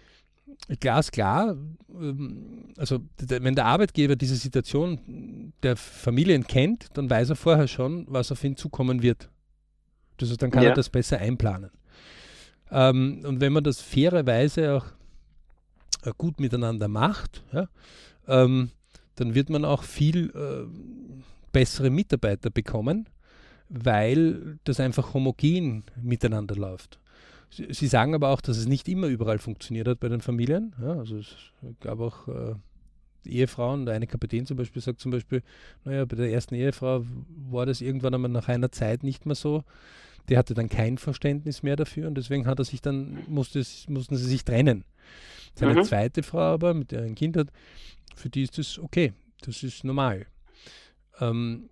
[0.80, 1.56] glasklar,
[1.94, 8.06] ähm, also wenn der Arbeitgeber diese Situation der Familien kennt, dann weiß er vorher schon,
[8.08, 9.28] was auf ihn zukommen wird.
[10.20, 10.70] Also dann kann ja.
[10.70, 11.70] er das besser einplanen.
[12.70, 14.86] Ähm, und wenn man das fairerweise auch
[16.02, 17.68] äh, gut miteinander macht, ja,
[18.26, 18.70] ähm,
[19.16, 20.66] dann wird man auch viel äh,
[21.52, 23.08] bessere Mitarbeiter bekommen,
[23.68, 26.98] weil das einfach homogen miteinander läuft.
[27.50, 30.74] Sie sagen aber auch, dass es nicht immer überall funktioniert hat bei den Familien.
[30.80, 31.34] Ja, also es
[31.80, 32.54] gab auch äh,
[33.24, 35.42] Ehefrauen, der eine Kapitän zum Beispiel sagt zum Beispiel,
[35.84, 37.04] naja, bei der ersten Ehefrau
[37.50, 39.64] war das irgendwann einmal nach einer Zeit nicht mehr so.
[40.28, 44.16] Der hatte dann kein Verständnis mehr dafür und deswegen hat er sich dann, musste, mussten
[44.16, 44.84] sie sich trennen.
[45.54, 45.84] Seine mhm.
[45.84, 47.48] zweite Frau aber, mit der er ein Kind hat,
[48.14, 50.26] für die ist das okay, das ist normal.
[51.20, 51.70] Ähm,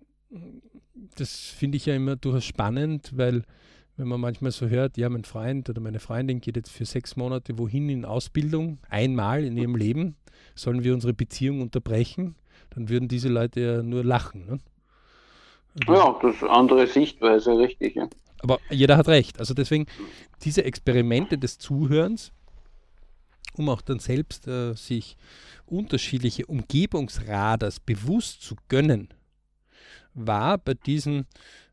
[1.15, 3.43] das finde ich ja immer durchaus spannend, weil
[3.97, 7.15] wenn man manchmal so hört, ja, mein Freund oder meine Freundin geht jetzt für sechs
[7.15, 10.15] Monate wohin in Ausbildung, einmal in ihrem Leben,
[10.55, 12.35] sollen wir unsere Beziehung unterbrechen,
[12.69, 14.45] dann würden diese Leute ja nur lachen.
[14.45, 14.59] Ne?
[15.87, 17.95] Ja, das ist eine andere Sichtweise, richtig.
[17.95, 18.07] Ja.
[18.41, 19.39] Aber jeder hat recht.
[19.39, 19.87] Also deswegen
[20.43, 22.31] diese Experimente des Zuhörens,
[23.55, 25.17] um auch dann selbst äh, sich
[25.65, 29.09] unterschiedliche Umgebungsradars bewusst zu gönnen,
[30.13, 31.25] war bei diesen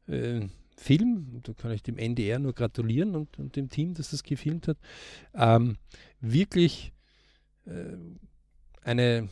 [0.08, 0.40] äh,
[0.84, 4.68] Film, da kann ich dem NDR nur gratulieren und, und dem Team, das das gefilmt
[4.68, 4.76] hat,
[5.34, 5.76] ähm,
[6.20, 6.92] wirklich
[7.64, 7.96] äh,
[8.82, 9.30] eine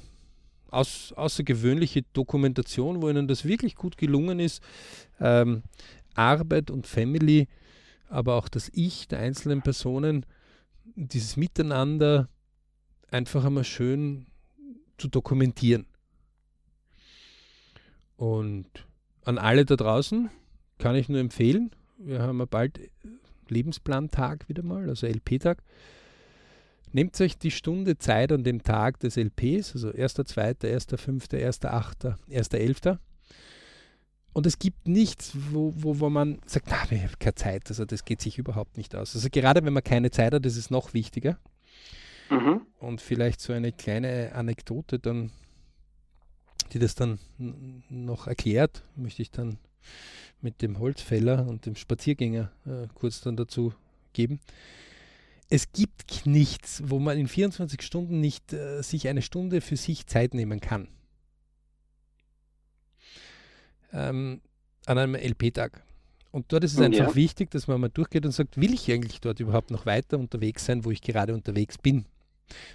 [0.70, 4.62] aus, außergewöhnliche Dokumentation, wo ihnen das wirklich gut gelungen ist,
[5.20, 5.62] ähm,
[6.14, 7.48] Arbeit und Family,
[8.08, 10.24] aber auch das Ich der einzelnen Personen,
[10.94, 12.30] dieses Miteinander
[13.10, 14.26] einfach einmal schön
[14.96, 15.84] zu dokumentieren.
[18.16, 18.86] Und
[19.24, 20.30] an alle da draußen,
[20.82, 21.70] kann ich nur empfehlen.
[21.96, 22.80] Wir haben ja bald
[23.48, 25.62] Lebensplantag wieder mal, also LP-Tag.
[26.90, 32.98] Nehmt euch die Stunde Zeit an dem Tag des LPs, also 1.2., 1.5., 1.8., 1.11.
[34.32, 37.84] Und es gibt nichts, wo, wo, wo man sagt, na, ich habe keine Zeit, also
[37.84, 39.14] das geht sich überhaupt nicht aus.
[39.14, 41.38] Also gerade wenn man keine Zeit hat, ist es noch wichtiger.
[42.28, 42.62] Mhm.
[42.80, 45.30] Und vielleicht so eine kleine Anekdote dann,
[46.72, 47.20] die das dann
[47.88, 49.58] noch erklärt, möchte ich dann
[50.42, 53.72] mit dem Holzfäller und dem Spaziergänger äh, kurz dann dazu
[54.12, 54.40] geben.
[55.48, 60.06] Es gibt nichts, wo man in 24 Stunden nicht äh, sich eine Stunde für sich
[60.06, 60.88] Zeit nehmen kann.
[63.92, 64.40] Ähm,
[64.86, 65.84] an einem LP-Tag.
[66.30, 67.14] Und dort ist es einfach ja.
[67.14, 70.64] wichtig, dass man mal durchgeht und sagt, will ich eigentlich dort überhaupt noch weiter unterwegs
[70.64, 72.06] sein, wo ich gerade unterwegs bin?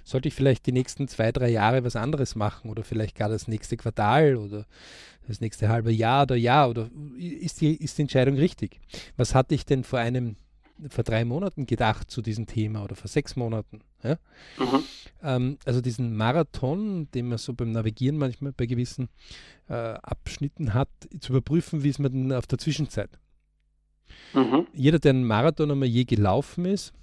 [0.03, 3.47] Sollte ich vielleicht die nächsten zwei, drei Jahre was anderes machen oder vielleicht gar das
[3.47, 4.65] nächste Quartal oder
[5.27, 8.79] das nächste halbe Jahr oder Jahr oder ist die, ist die Entscheidung richtig?
[9.17, 10.37] Was hatte ich denn vor einem,
[10.89, 13.81] vor drei Monaten gedacht zu diesem Thema oder vor sechs Monaten?
[14.03, 14.17] Ja?
[14.57, 14.83] Mhm.
[15.23, 19.09] Ähm, also diesen Marathon, den man so beim Navigieren manchmal bei gewissen
[19.67, 23.09] äh, Abschnitten hat, zu überprüfen, wie ist man denn auf der Zwischenzeit?
[24.33, 24.67] Mhm.
[24.73, 26.93] Jeder, der einen Marathon einmal je gelaufen ist,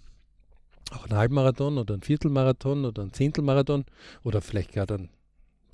[0.93, 3.85] auch einen Halbmarathon oder einen Viertelmarathon oder einen Zehntelmarathon
[4.23, 5.09] oder vielleicht gerade einen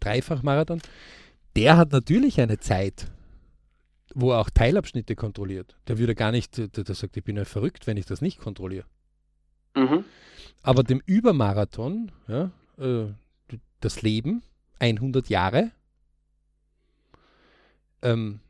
[0.01, 0.81] Dreifachmarathon,
[1.57, 3.07] der hat natürlich eine Zeit,
[4.15, 5.77] wo er auch Teilabschnitte kontrolliert.
[5.89, 8.41] Der würde gar nicht, der, der sagt, ich bin ja verrückt, wenn ich das nicht
[8.41, 8.87] kontrolliere.
[9.75, 10.05] Mhm.
[10.63, 13.07] Aber dem Übermarathon, ja, äh,
[13.81, 14.43] das Leben,
[14.79, 15.71] 100 Jahre,
[18.03, 18.41] ähm,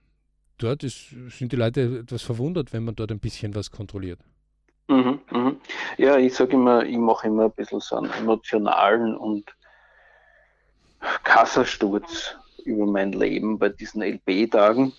[0.58, 4.20] dort ist, sind die Leute etwas verwundert, wenn man dort ein bisschen was kontrolliert.
[4.88, 5.56] Mhm, mh.
[5.98, 9.54] Ja, ich sage immer, ich mache immer ein bisschen so einen emotionalen und
[11.22, 14.92] Kassasturz über mein Leben bei diesen LP-Tagen.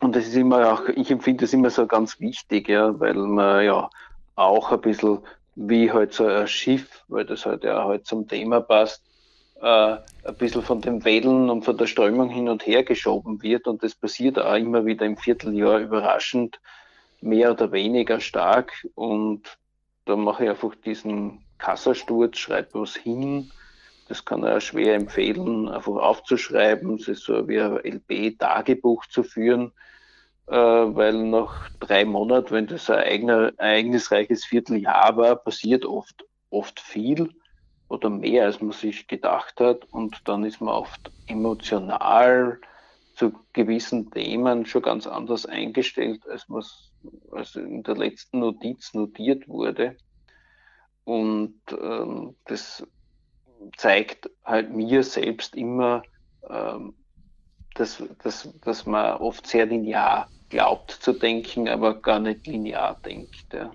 [0.00, 3.64] Und das ist immer auch, ich empfinde das immer so ganz wichtig, ja, weil man
[3.64, 3.90] ja
[4.34, 5.18] auch ein bisschen
[5.56, 9.02] wie halt so ein Schiff, weil das halt ja halt zum Thema passt,
[9.60, 13.66] äh, ein bisschen von dem Wedeln und von der Strömung hin und her geschoben wird.
[13.66, 16.60] Und das passiert auch immer wieder im Vierteljahr überraschend,
[17.20, 18.86] mehr oder weniger stark.
[18.94, 19.58] Und
[20.06, 23.50] da mache ich einfach diesen Kassasturz, schreibe was hin.
[24.10, 26.96] Das kann er schwer empfehlen, einfach aufzuschreiben.
[26.96, 29.70] Es ist so wie ein LP-Tagebuch zu führen,
[30.48, 37.32] äh, weil nach drei Monaten, wenn das ein ereignisreiches Vierteljahr war, passiert oft, oft viel
[37.86, 39.84] oder mehr, als man sich gedacht hat.
[39.92, 42.58] Und dann ist man oft emotional
[43.14, 46.64] zu gewissen Themen schon ganz anders eingestellt, als man
[47.30, 49.96] als in der letzten Notiz notiert wurde.
[51.04, 52.84] Und ähm, das
[53.76, 56.02] zeigt halt mir selbst immer,
[56.48, 56.94] ähm,
[57.74, 63.46] dass, dass, dass man oft sehr linear glaubt zu denken, aber gar nicht linear denkt.
[63.52, 63.70] Ja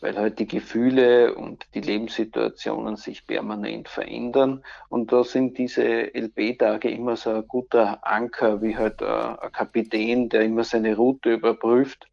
[0.00, 4.64] weil halt die Gefühle und die Lebenssituationen sich permanent verändern.
[4.88, 5.84] Und da sind diese
[6.14, 12.08] LB-Tage immer so ein guter Anker, wie halt ein, Kapitän, der immer seine Route überprüft.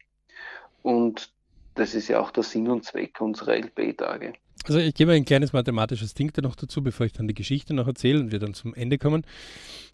[0.82, 1.32] Und
[1.74, 4.34] das ist ja auch der Sinn und Zweck unserer LB-Tage.
[4.66, 7.74] Also ich gebe ein kleines mathematisches Ding da noch dazu, bevor ich dann die Geschichte
[7.74, 9.24] noch erzähle und wir dann zum Ende kommen.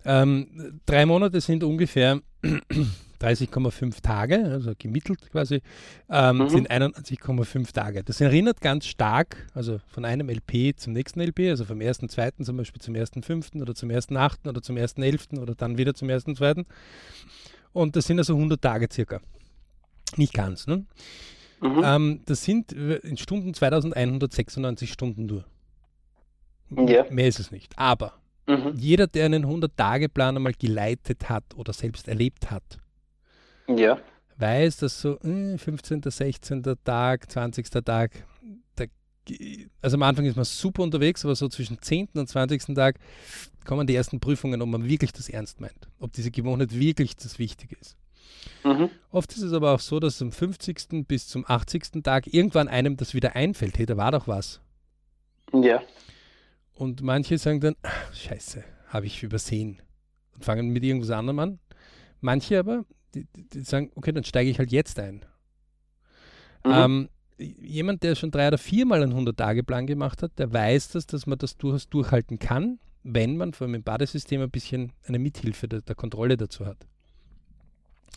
[0.04, 2.20] Ähm, drei Monate sind ungefähr
[3.20, 5.62] 30,5 Tage, also gemittelt quasi,
[6.10, 6.48] ähm, mhm.
[6.48, 8.04] sind 91,5 Tage.
[8.04, 12.44] Das erinnert ganz stark, also von einem LP zum nächsten LP, also vom 1.2.
[12.44, 13.62] zum Beispiel zum 1.5.
[13.62, 14.48] oder zum 1.8.
[14.48, 15.38] oder zum 1.11.
[15.38, 16.64] oder dann wieder zum 1.2.
[17.72, 19.20] Und das sind also 100 Tage circa.
[20.16, 20.84] Nicht ganz, ne?
[21.60, 21.82] Mhm.
[21.84, 25.44] Ähm, das sind in Stunden 2196 Stunden nur.
[26.70, 27.06] Ja.
[27.10, 27.78] Mehr ist es nicht.
[27.78, 28.14] Aber
[28.46, 28.72] mhm.
[28.76, 32.78] jeder, der einen 100-Tage-Plan einmal geleitet hat oder selbst erlebt hat,
[33.68, 33.98] ja.
[34.36, 36.62] weiß, dass so äh, 15., 16.
[36.84, 37.70] Tag, 20.
[37.84, 38.12] Tag,
[38.78, 38.88] der,
[39.80, 42.08] also am Anfang ist man super unterwegs, aber so zwischen 10.
[42.14, 42.74] und 20.
[42.74, 42.98] Tag
[43.64, 47.38] kommen die ersten Prüfungen, ob man wirklich das ernst meint, ob diese Gewohnheit wirklich das
[47.38, 47.96] Wichtige ist.
[48.64, 48.90] Mhm.
[49.10, 51.06] Oft ist es aber auch so, dass am 50.
[51.06, 52.02] bis zum 80.
[52.02, 54.60] Tag irgendwann einem das wieder einfällt, hey, da war doch was.
[55.52, 55.82] Ja.
[56.74, 57.76] Und manche sagen dann,
[58.12, 59.80] scheiße, habe ich übersehen
[60.34, 61.58] und fangen mit irgendwas anderem an.
[62.20, 65.24] Manche aber, die, die sagen, okay, dann steige ich halt jetzt ein.
[66.64, 66.72] Mhm.
[66.72, 67.08] Ähm,
[67.38, 71.38] jemand, der schon drei oder viermal einen 100-Tage-Plan gemacht hat, der weiß das, dass man
[71.38, 75.82] das durchaus durchhalten kann, wenn man vor allem im Badesystem ein bisschen eine Mithilfe der,
[75.82, 76.86] der Kontrolle dazu hat.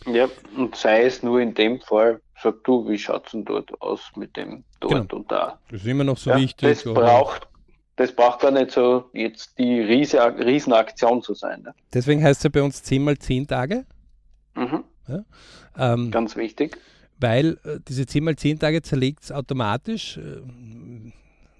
[0.06, 3.70] Ja, und sei es nur in dem Fall, sag du, wie schaut es denn dort
[3.80, 5.16] aus mit dem dort genau.
[5.16, 5.58] und da?
[5.70, 6.68] Das ist immer noch so ja, wichtig.
[6.68, 7.48] Das braucht,
[7.96, 11.62] das braucht gar nicht so jetzt die Riese, Riesenaktion zu sein.
[11.62, 11.74] Ne?
[11.92, 13.84] Deswegen heißt es ja bei uns 10 mal 10 Tage.
[14.54, 14.84] Mhm.
[15.08, 15.24] Ja?
[15.76, 16.78] Ähm, Ganz wichtig.
[17.18, 20.18] Weil äh, diese 10 mal 10 Tage zerlegt es automatisch.
[20.18, 21.12] Äh,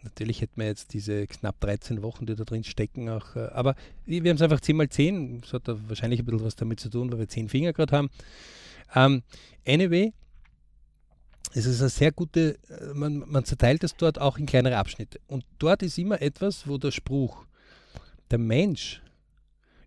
[0.09, 3.37] natürlich hätten wir jetzt diese knapp 13 Wochen, die da drin stecken, auch.
[3.37, 3.75] Äh, aber
[4.07, 5.43] wir haben es einfach 10 mal 10.
[5.43, 7.97] Das hat da wahrscheinlich ein bisschen was damit zu tun, weil wir 10 Finger gerade
[7.97, 8.11] haben.
[8.95, 9.23] Ähm,
[9.67, 10.13] anyway,
[11.55, 15.21] es ist eine sehr gute, äh, man, man zerteilt es dort auch in kleinere Abschnitte.
[15.27, 17.45] Und dort ist immer etwas, wo der Spruch,
[18.31, 19.03] der Mensch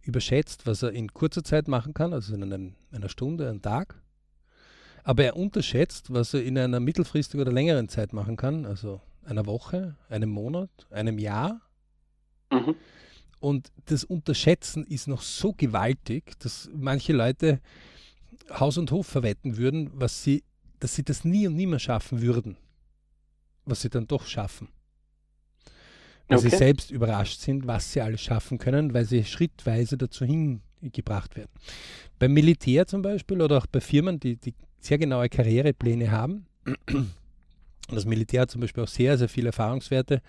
[0.03, 3.95] überschätzt, was er in kurzer Zeit machen kann, also in einem, einer Stunde, einem Tag.
[5.03, 9.45] Aber er unterschätzt, was er in einer mittelfristigen oder längeren Zeit machen kann, also einer
[9.45, 11.61] Woche, einem Monat, einem Jahr.
[12.51, 12.75] Mhm.
[13.39, 17.59] Und das Unterschätzen ist noch so gewaltig, dass manche Leute
[18.51, 20.43] Haus und Hof verwetten würden, was sie,
[20.79, 22.57] dass sie das nie und nie mehr schaffen würden,
[23.65, 24.69] was sie dann doch schaffen
[26.31, 26.49] weil okay.
[26.49, 31.51] sie selbst überrascht sind, was sie alles schaffen können, weil sie schrittweise dazu hingebracht werden.
[32.19, 36.45] Beim Militär zum Beispiel oder auch bei Firmen, die, die sehr genaue Karrierepläne haben,
[37.95, 40.21] das Militär hat zum Beispiel auch sehr, sehr viele Erfahrungswerte,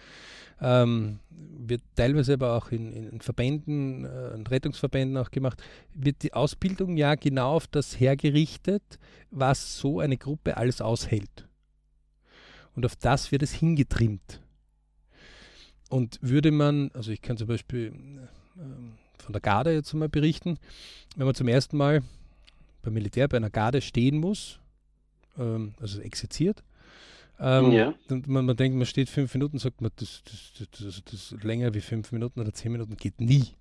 [0.60, 5.62] ähm, wird teilweise aber auch in, in Verbänden, äh, in Rettungsverbänden auch gemacht,
[5.94, 8.82] wird die Ausbildung ja genau auf das hergerichtet,
[9.30, 11.48] was so eine Gruppe alles aushält.
[12.74, 14.40] Und auf das wird es hingetrimmt.
[15.88, 17.92] Und würde man, also ich kann zum Beispiel
[18.56, 20.58] äh, von der Garde jetzt mal berichten,
[21.16, 22.02] wenn man zum ersten Mal
[22.82, 24.58] beim Militär bei einer Garde stehen muss,
[25.38, 26.62] ähm, also exerziert,
[27.40, 27.94] ähm, ja.
[28.26, 31.80] man, man, denkt, man steht fünf Minuten, sagt man, das, das, das, das, länger wie
[31.80, 33.54] fünf Minuten oder zehn Minuten geht nie.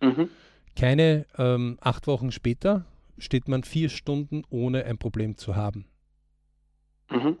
[0.00, 0.28] Mhm.
[0.76, 2.86] Keine ähm, acht Wochen später
[3.18, 5.84] steht man vier Stunden ohne ein Problem zu haben.
[7.10, 7.36] Mhm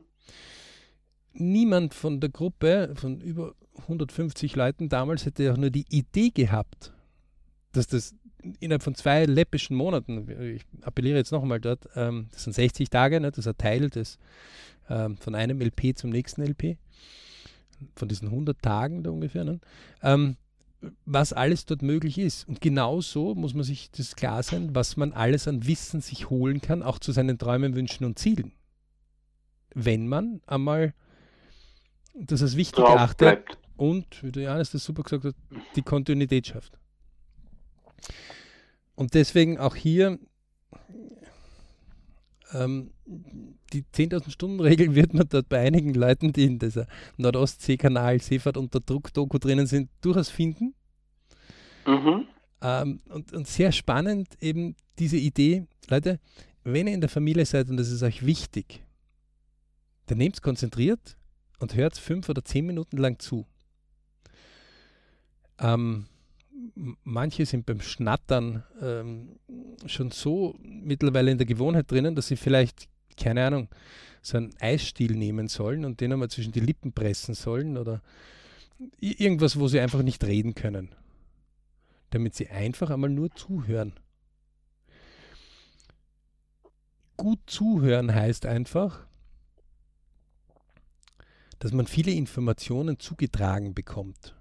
[1.32, 6.92] niemand von der Gruppe, von über 150 Leuten damals, hätte auch nur die Idee gehabt,
[7.72, 8.14] dass das
[8.58, 13.20] innerhalb von zwei läppischen Monaten, ich appelliere jetzt nochmal dort, ähm, das sind 60 Tage,
[13.20, 14.18] ne, das ist ein Teil des,
[14.90, 16.76] ähm, von einem LP zum nächsten LP,
[17.94, 19.60] von diesen 100 Tagen da ungefähr, ne?
[20.02, 20.36] ähm,
[21.04, 22.48] was alles dort möglich ist.
[22.48, 26.60] Und genauso muss man sich das klar sein, was man alles an Wissen sich holen
[26.60, 28.52] kann, auch zu seinen Träumen, Wünschen und Zielen.
[29.74, 30.94] Wenn man einmal
[32.14, 35.34] das als wichtig erachtet und, wie der Johannes das super gesagt hat,
[35.76, 36.78] die Kontinuität schafft.
[38.94, 40.18] Und deswegen auch hier
[42.52, 42.90] ähm,
[43.72, 46.86] die 10.000 Stunden Regel wird man dort bei einigen Leuten, die in dieser
[47.16, 50.74] Nordostsee-Kanal Seefahrt unter Druck-Doku drinnen sind, durchaus finden.
[51.86, 52.26] Mhm.
[52.62, 56.20] Ähm, und, und sehr spannend eben diese Idee, Leute,
[56.62, 58.84] wenn ihr in der Familie seid und das ist euch wichtig,
[60.06, 61.16] dann nehmt es konzentriert
[61.58, 63.46] und hört fünf oder zehn Minuten lang zu.
[65.58, 66.06] Ähm,
[67.04, 69.38] manche sind beim Schnattern ähm,
[69.86, 73.68] schon so mittlerweile in der Gewohnheit drinnen, dass sie vielleicht, keine Ahnung,
[74.22, 78.02] so einen Eisstiel nehmen sollen und den einmal zwischen die Lippen pressen sollen oder
[78.98, 80.94] irgendwas, wo sie einfach nicht reden können.
[82.10, 83.94] Damit sie einfach einmal nur zuhören.
[87.16, 89.06] Gut zuhören heißt einfach,
[91.58, 94.34] dass man viele Informationen zugetragen bekommt.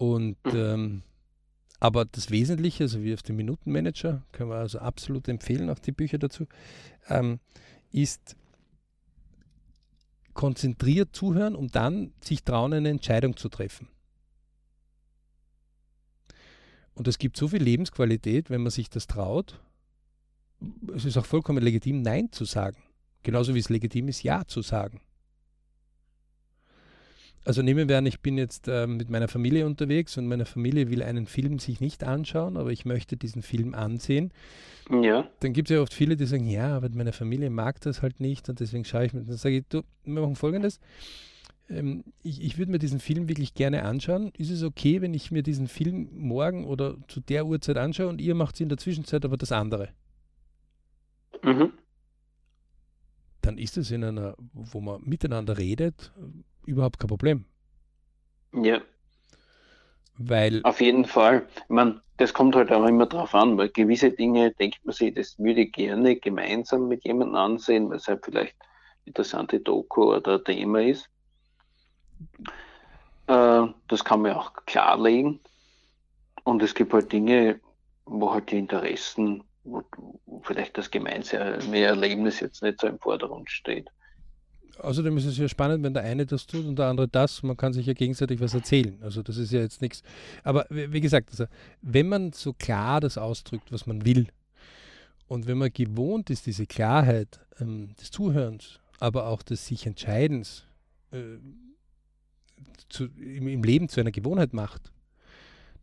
[0.00, 0.54] Und mhm.
[0.54, 1.02] ähm,
[1.78, 5.92] aber das Wesentliche, also wie auf dem Minutenmanager, können wir also absolut empfehlen, auch die
[5.92, 6.46] Bücher dazu,
[7.08, 7.38] ähm,
[7.92, 8.34] ist
[10.32, 13.88] konzentriert zuhören, um dann sich trauen, eine Entscheidung zu treffen.
[16.94, 19.60] Und es gibt so viel Lebensqualität, wenn man sich das traut.
[20.94, 22.82] Es ist auch vollkommen legitim, Nein zu sagen.
[23.22, 25.02] Genauso wie es legitim ist, Ja zu sagen.
[27.44, 30.90] Also nehmen wir an, ich bin jetzt äh, mit meiner Familie unterwegs und meine Familie
[30.90, 34.30] will einen Film sich nicht anschauen, aber ich möchte diesen Film ansehen.
[34.90, 35.26] Ja.
[35.40, 38.20] Dann gibt es ja oft viele, die sagen, ja, aber meine Familie mag das halt
[38.20, 39.22] nicht und deswegen schaue ich mir.
[39.22, 40.80] Dann sage ich, du, wir machen folgendes.
[41.70, 44.32] Ähm, ich, ich würde mir diesen Film wirklich gerne anschauen.
[44.36, 48.20] Ist es okay, wenn ich mir diesen Film morgen oder zu der Uhrzeit anschaue und
[48.20, 49.88] ihr macht in der Zwischenzeit aber das andere?
[51.42, 51.72] Mhm.
[53.40, 56.12] Dann ist es in einer, wo man miteinander redet,
[56.70, 57.44] überhaupt kein Problem.
[58.52, 58.80] Ja.
[60.16, 60.60] Weil.
[60.64, 61.46] Auf jeden Fall.
[61.56, 65.14] Ich meine, das kommt halt auch immer drauf an, weil gewisse Dinge denkt man sich,
[65.14, 68.54] das würde ich gerne gemeinsam mit jemandem ansehen, weil es halt vielleicht
[69.06, 71.08] interessante Doku oder Thema ist.
[73.26, 75.40] Äh, das kann man auch klarlegen.
[76.44, 77.60] Und es gibt halt Dinge,
[78.04, 79.82] wo halt die Interessen, wo
[80.42, 83.88] vielleicht das gemeinsame Erlebnis jetzt nicht so im Vordergrund steht.
[84.80, 87.42] Außerdem ist es ja spannend, wenn der eine das tut und der andere das.
[87.42, 88.98] Man kann sich ja gegenseitig was erzählen.
[89.02, 90.02] Also das ist ja jetzt nichts.
[90.42, 91.44] Aber wie gesagt, also,
[91.82, 94.26] wenn man so klar das ausdrückt, was man will,
[95.30, 100.64] und wenn man gewohnt ist, diese Klarheit ähm, des Zuhörens, aber auch des sich Entscheidens
[101.12, 101.38] äh,
[102.88, 104.92] zu, im, im, Leben zu einer Gewohnheit macht,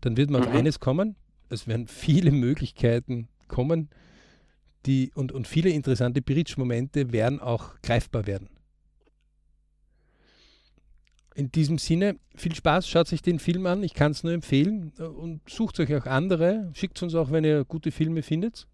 [0.01, 0.47] dann wird man mhm.
[0.49, 1.15] auf eines kommen.
[1.47, 3.87] Es werden viele Möglichkeiten kommen,
[4.85, 8.49] die und, und viele interessante Bridge-Momente werden auch greifbar werden.
[11.37, 14.91] In diesem Sinne, viel Spaß, schaut sich den Film an, ich kann es nur empfehlen
[14.97, 18.65] und sucht euch auch andere, schickt uns auch, wenn ihr gute Filme findet.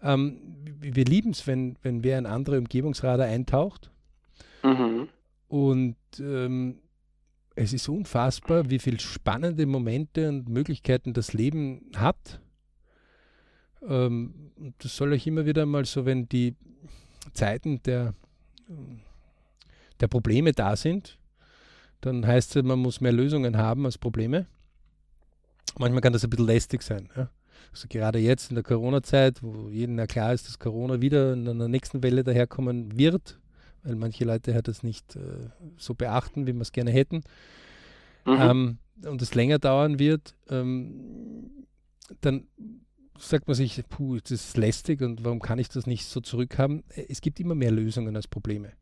[0.00, 0.40] Ähm,
[0.80, 3.90] wir lieben es, wenn, wenn wer in andere Umgebungsradar eintaucht.
[4.62, 5.08] Mhm.
[5.48, 6.78] Und ähm,
[7.54, 12.40] es ist unfassbar, wie viele spannende Momente und Möglichkeiten das Leben hat.
[13.86, 16.54] Ähm, das soll euch immer wieder mal so, wenn die
[17.34, 18.14] Zeiten der,
[20.00, 21.18] der Probleme da sind,
[22.00, 24.46] dann heißt es, man muss mehr Lösungen haben als Probleme.
[25.78, 27.08] Manchmal kann das ein bisschen lästig sein.
[27.16, 27.30] Ja?
[27.72, 31.48] Also gerade jetzt in der Corona-Zeit, wo jedem ja klar ist, dass Corona wieder in
[31.48, 33.38] einer nächsten Welle daherkommen wird,
[33.82, 37.22] weil manche Leute halt das nicht äh, so beachten, wie wir es gerne hätten,
[38.26, 38.36] mhm.
[38.38, 41.66] ähm, und es länger dauern wird, ähm,
[42.20, 42.48] dann
[43.18, 46.82] sagt man sich, puh, das ist lästig und warum kann ich das nicht so zurückhaben?
[47.08, 48.72] Es gibt immer mehr Lösungen als Probleme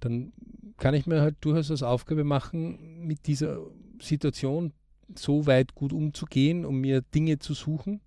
[0.00, 0.32] dann
[0.76, 3.58] kann ich mir halt durchaus als Aufgabe machen, mit dieser
[4.00, 4.72] Situation
[5.14, 8.00] so weit gut umzugehen, um mir Dinge zu suchen,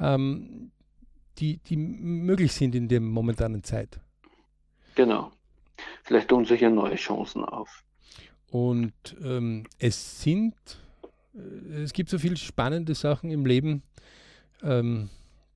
[0.00, 0.70] ähm,
[1.38, 4.00] die, die möglich sind in der momentanen Zeit.
[4.94, 5.32] Genau.
[6.04, 7.84] Vielleicht tun sich ja neue Chancen auf.
[8.50, 8.92] Und
[9.22, 10.54] ähm, es sind,
[11.34, 13.82] äh, es gibt so viele spannende Sachen im Leben.
[14.62, 15.10] Ähm,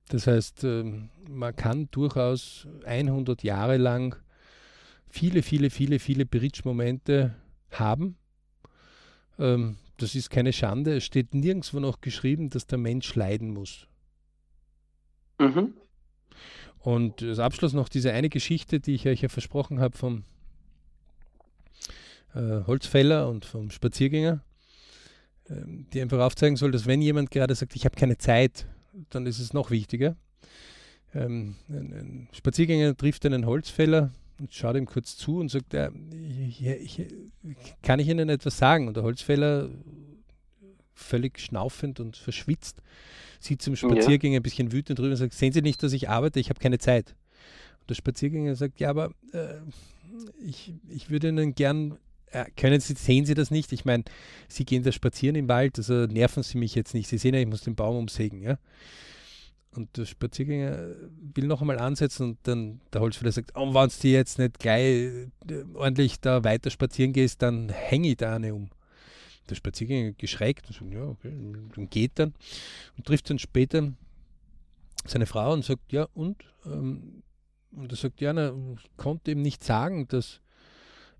[0.09, 4.17] das heißt, ähm, man kann durchaus 100 Jahre lang
[5.11, 7.35] viele, viele, viele, viele Bridge-Momente
[7.71, 8.17] haben.
[9.37, 10.97] Ähm, das ist keine Schande.
[10.97, 13.87] Es steht nirgendwo noch geschrieben, dass der Mensch leiden muss.
[15.39, 15.73] Mhm.
[16.79, 20.23] Und als Abschluss noch diese eine Geschichte, die ich euch ja versprochen habe vom
[22.33, 24.43] äh, Holzfäller und vom Spaziergänger,
[25.49, 25.53] äh,
[25.93, 28.65] die einfach aufzeigen soll, dass wenn jemand gerade sagt, ich habe keine Zeit,
[29.09, 30.15] dann ist es noch wichtiger.
[31.13, 34.11] Ähm, ein, ein, Spaziergänger trifft einen Holzfäller
[34.41, 35.91] und schaut ihm kurz zu und sagt, ja,
[36.49, 37.05] ich,
[37.83, 38.87] kann ich Ihnen etwas sagen?
[38.87, 39.69] Und der Holzfäller,
[40.95, 42.81] völlig schnaufend und verschwitzt,
[43.39, 44.39] sieht zum Spaziergänger ja.
[44.39, 46.79] ein bisschen wütend drüber und sagt, sehen Sie nicht, dass ich arbeite, ich habe keine
[46.79, 47.15] Zeit.
[47.81, 49.59] Und der Spaziergänger sagt, ja, aber äh,
[50.43, 51.97] ich, ich würde Ihnen gern,
[52.31, 53.71] äh, können Sie, sehen Sie das nicht?
[53.73, 54.03] Ich meine,
[54.47, 57.09] Sie gehen da spazieren im Wald, also nerven Sie mich jetzt nicht.
[57.09, 58.57] Sie sehen ja, ich muss den Baum umsägen, ja.
[59.73, 60.95] Und der Spaziergänger
[61.33, 64.83] will noch einmal ansetzen und dann der Holzfäller sagt, oh, wenn du jetzt nicht gleich
[64.83, 68.69] äh, ordentlich da weiter spazieren gehst, dann hänge ich da eine um
[69.49, 72.33] der Spaziergänger geschreckt und sagt, ja, okay, und geht dann
[72.97, 73.93] und trifft dann später
[75.05, 76.43] seine Frau und sagt, ja, und?
[76.65, 77.23] Ähm,
[77.71, 78.53] und er sagt, ja, na,
[78.97, 80.41] konnte ihm nicht sagen, dass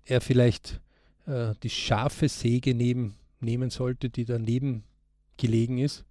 [0.04, 0.80] er vielleicht
[1.26, 4.84] äh, die scharfe Säge neben, nehmen sollte, die daneben
[5.36, 6.04] gelegen ist,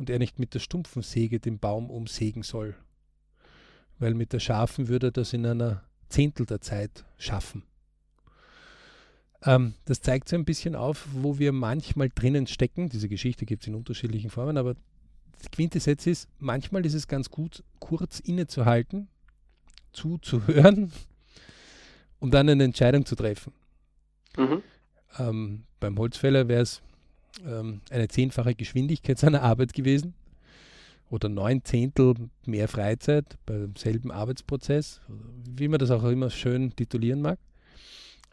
[0.00, 2.74] und er nicht mit der stumpfen Säge den Baum umsägen soll.
[3.98, 7.64] Weil mit der scharfen würde er das in einer Zehntel der Zeit schaffen.
[9.42, 12.88] Ähm, das zeigt so ein bisschen auf, wo wir manchmal drinnen stecken.
[12.88, 14.74] Diese Geschichte gibt es in unterschiedlichen Formen, aber
[15.44, 19.08] die Quintessenz ist, manchmal ist es ganz gut, kurz innezuhalten,
[19.92, 20.92] zuzuhören
[22.20, 23.52] und dann eine Entscheidung zu treffen.
[24.38, 24.62] Mhm.
[25.18, 26.80] Ähm, beim Holzfäller wäre es
[27.46, 30.14] ähm, eine zehnfache Geschwindigkeit seiner Arbeit gewesen
[31.10, 32.14] oder neun Zehntel
[32.46, 35.00] mehr Freizeit beim selben Arbeitsprozess,
[35.44, 37.38] wie man das auch immer schön titulieren mag.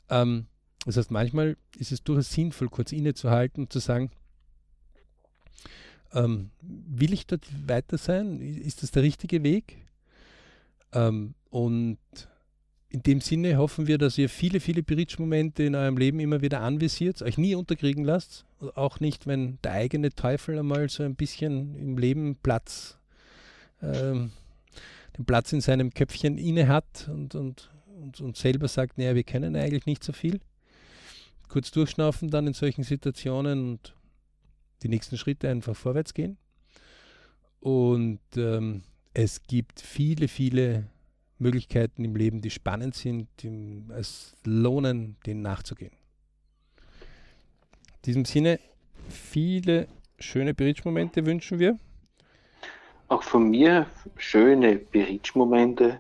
[0.10, 0.46] Ähm,
[0.86, 4.12] das heißt, manchmal ist es durchaus sinnvoll, kurz innezuhalten und zu sagen,
[6.14, 8.40] ähm, will ich dort weiter sein?
[8.40, 9.78] Ist das der richtige Weg?
[10.94, 11.98] Ähm, und
[12.90, 16.62] in dem Sinne hoffen wir, dass ihr viele, viele Bridge-Momente in eurem Leben immer wieder
[16.62, 18.46] anvisiert, euch nie unterkriegen lasst,
[18.76, 22.98] auch nicht, wenn der eigene Teufel einmal so ein bisschen im Leben Platz,
[23.82, 24.32] ähm,
[25.18, 29.24] den Platz in seinem Köpfchen inne hat und, und, und, und selber sagt, naja, wir
[29.24, 30.40] können eigentlich nicht so viel
[31.48, 33.96] kurz durchschnaufen dann in solchen Situationen und
[34.84, 36.38] die nächsten Schritte einfach vorwärts gehen.
[37.60, 38.84] Und ähm,
[39.14, 40.88] es gibt viele, viele
[41.40, 45.94] Möglichkeiten im Leben, die spannend sind, die es lohnen, denen nachzugehen.
[48.08, 48.60] In diesem Sinne,
[49.10, 49.88] viele
[50.18, 51.78] schöne Bridge-Momente wünschen wir.
[53.10, 53.86] Auch von mir
[54.16, 56.00] schöne Bridge-Momente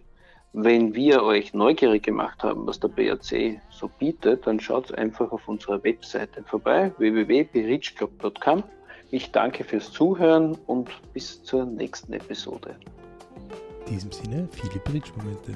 [0.53, 5.47] wenn wir euch neugierig gemacht haben, was der BRC so bietet, dann schaut einfach auf
[5.47, 8.63] unserer Webseite vorbei, www.berichclub.com.
[9.11, 12.75] Ich danke fürs Zuhören und bis zur nächsten Episode.
[13.85, 15.51] In diesem Sinne, viele Bridge-Momente.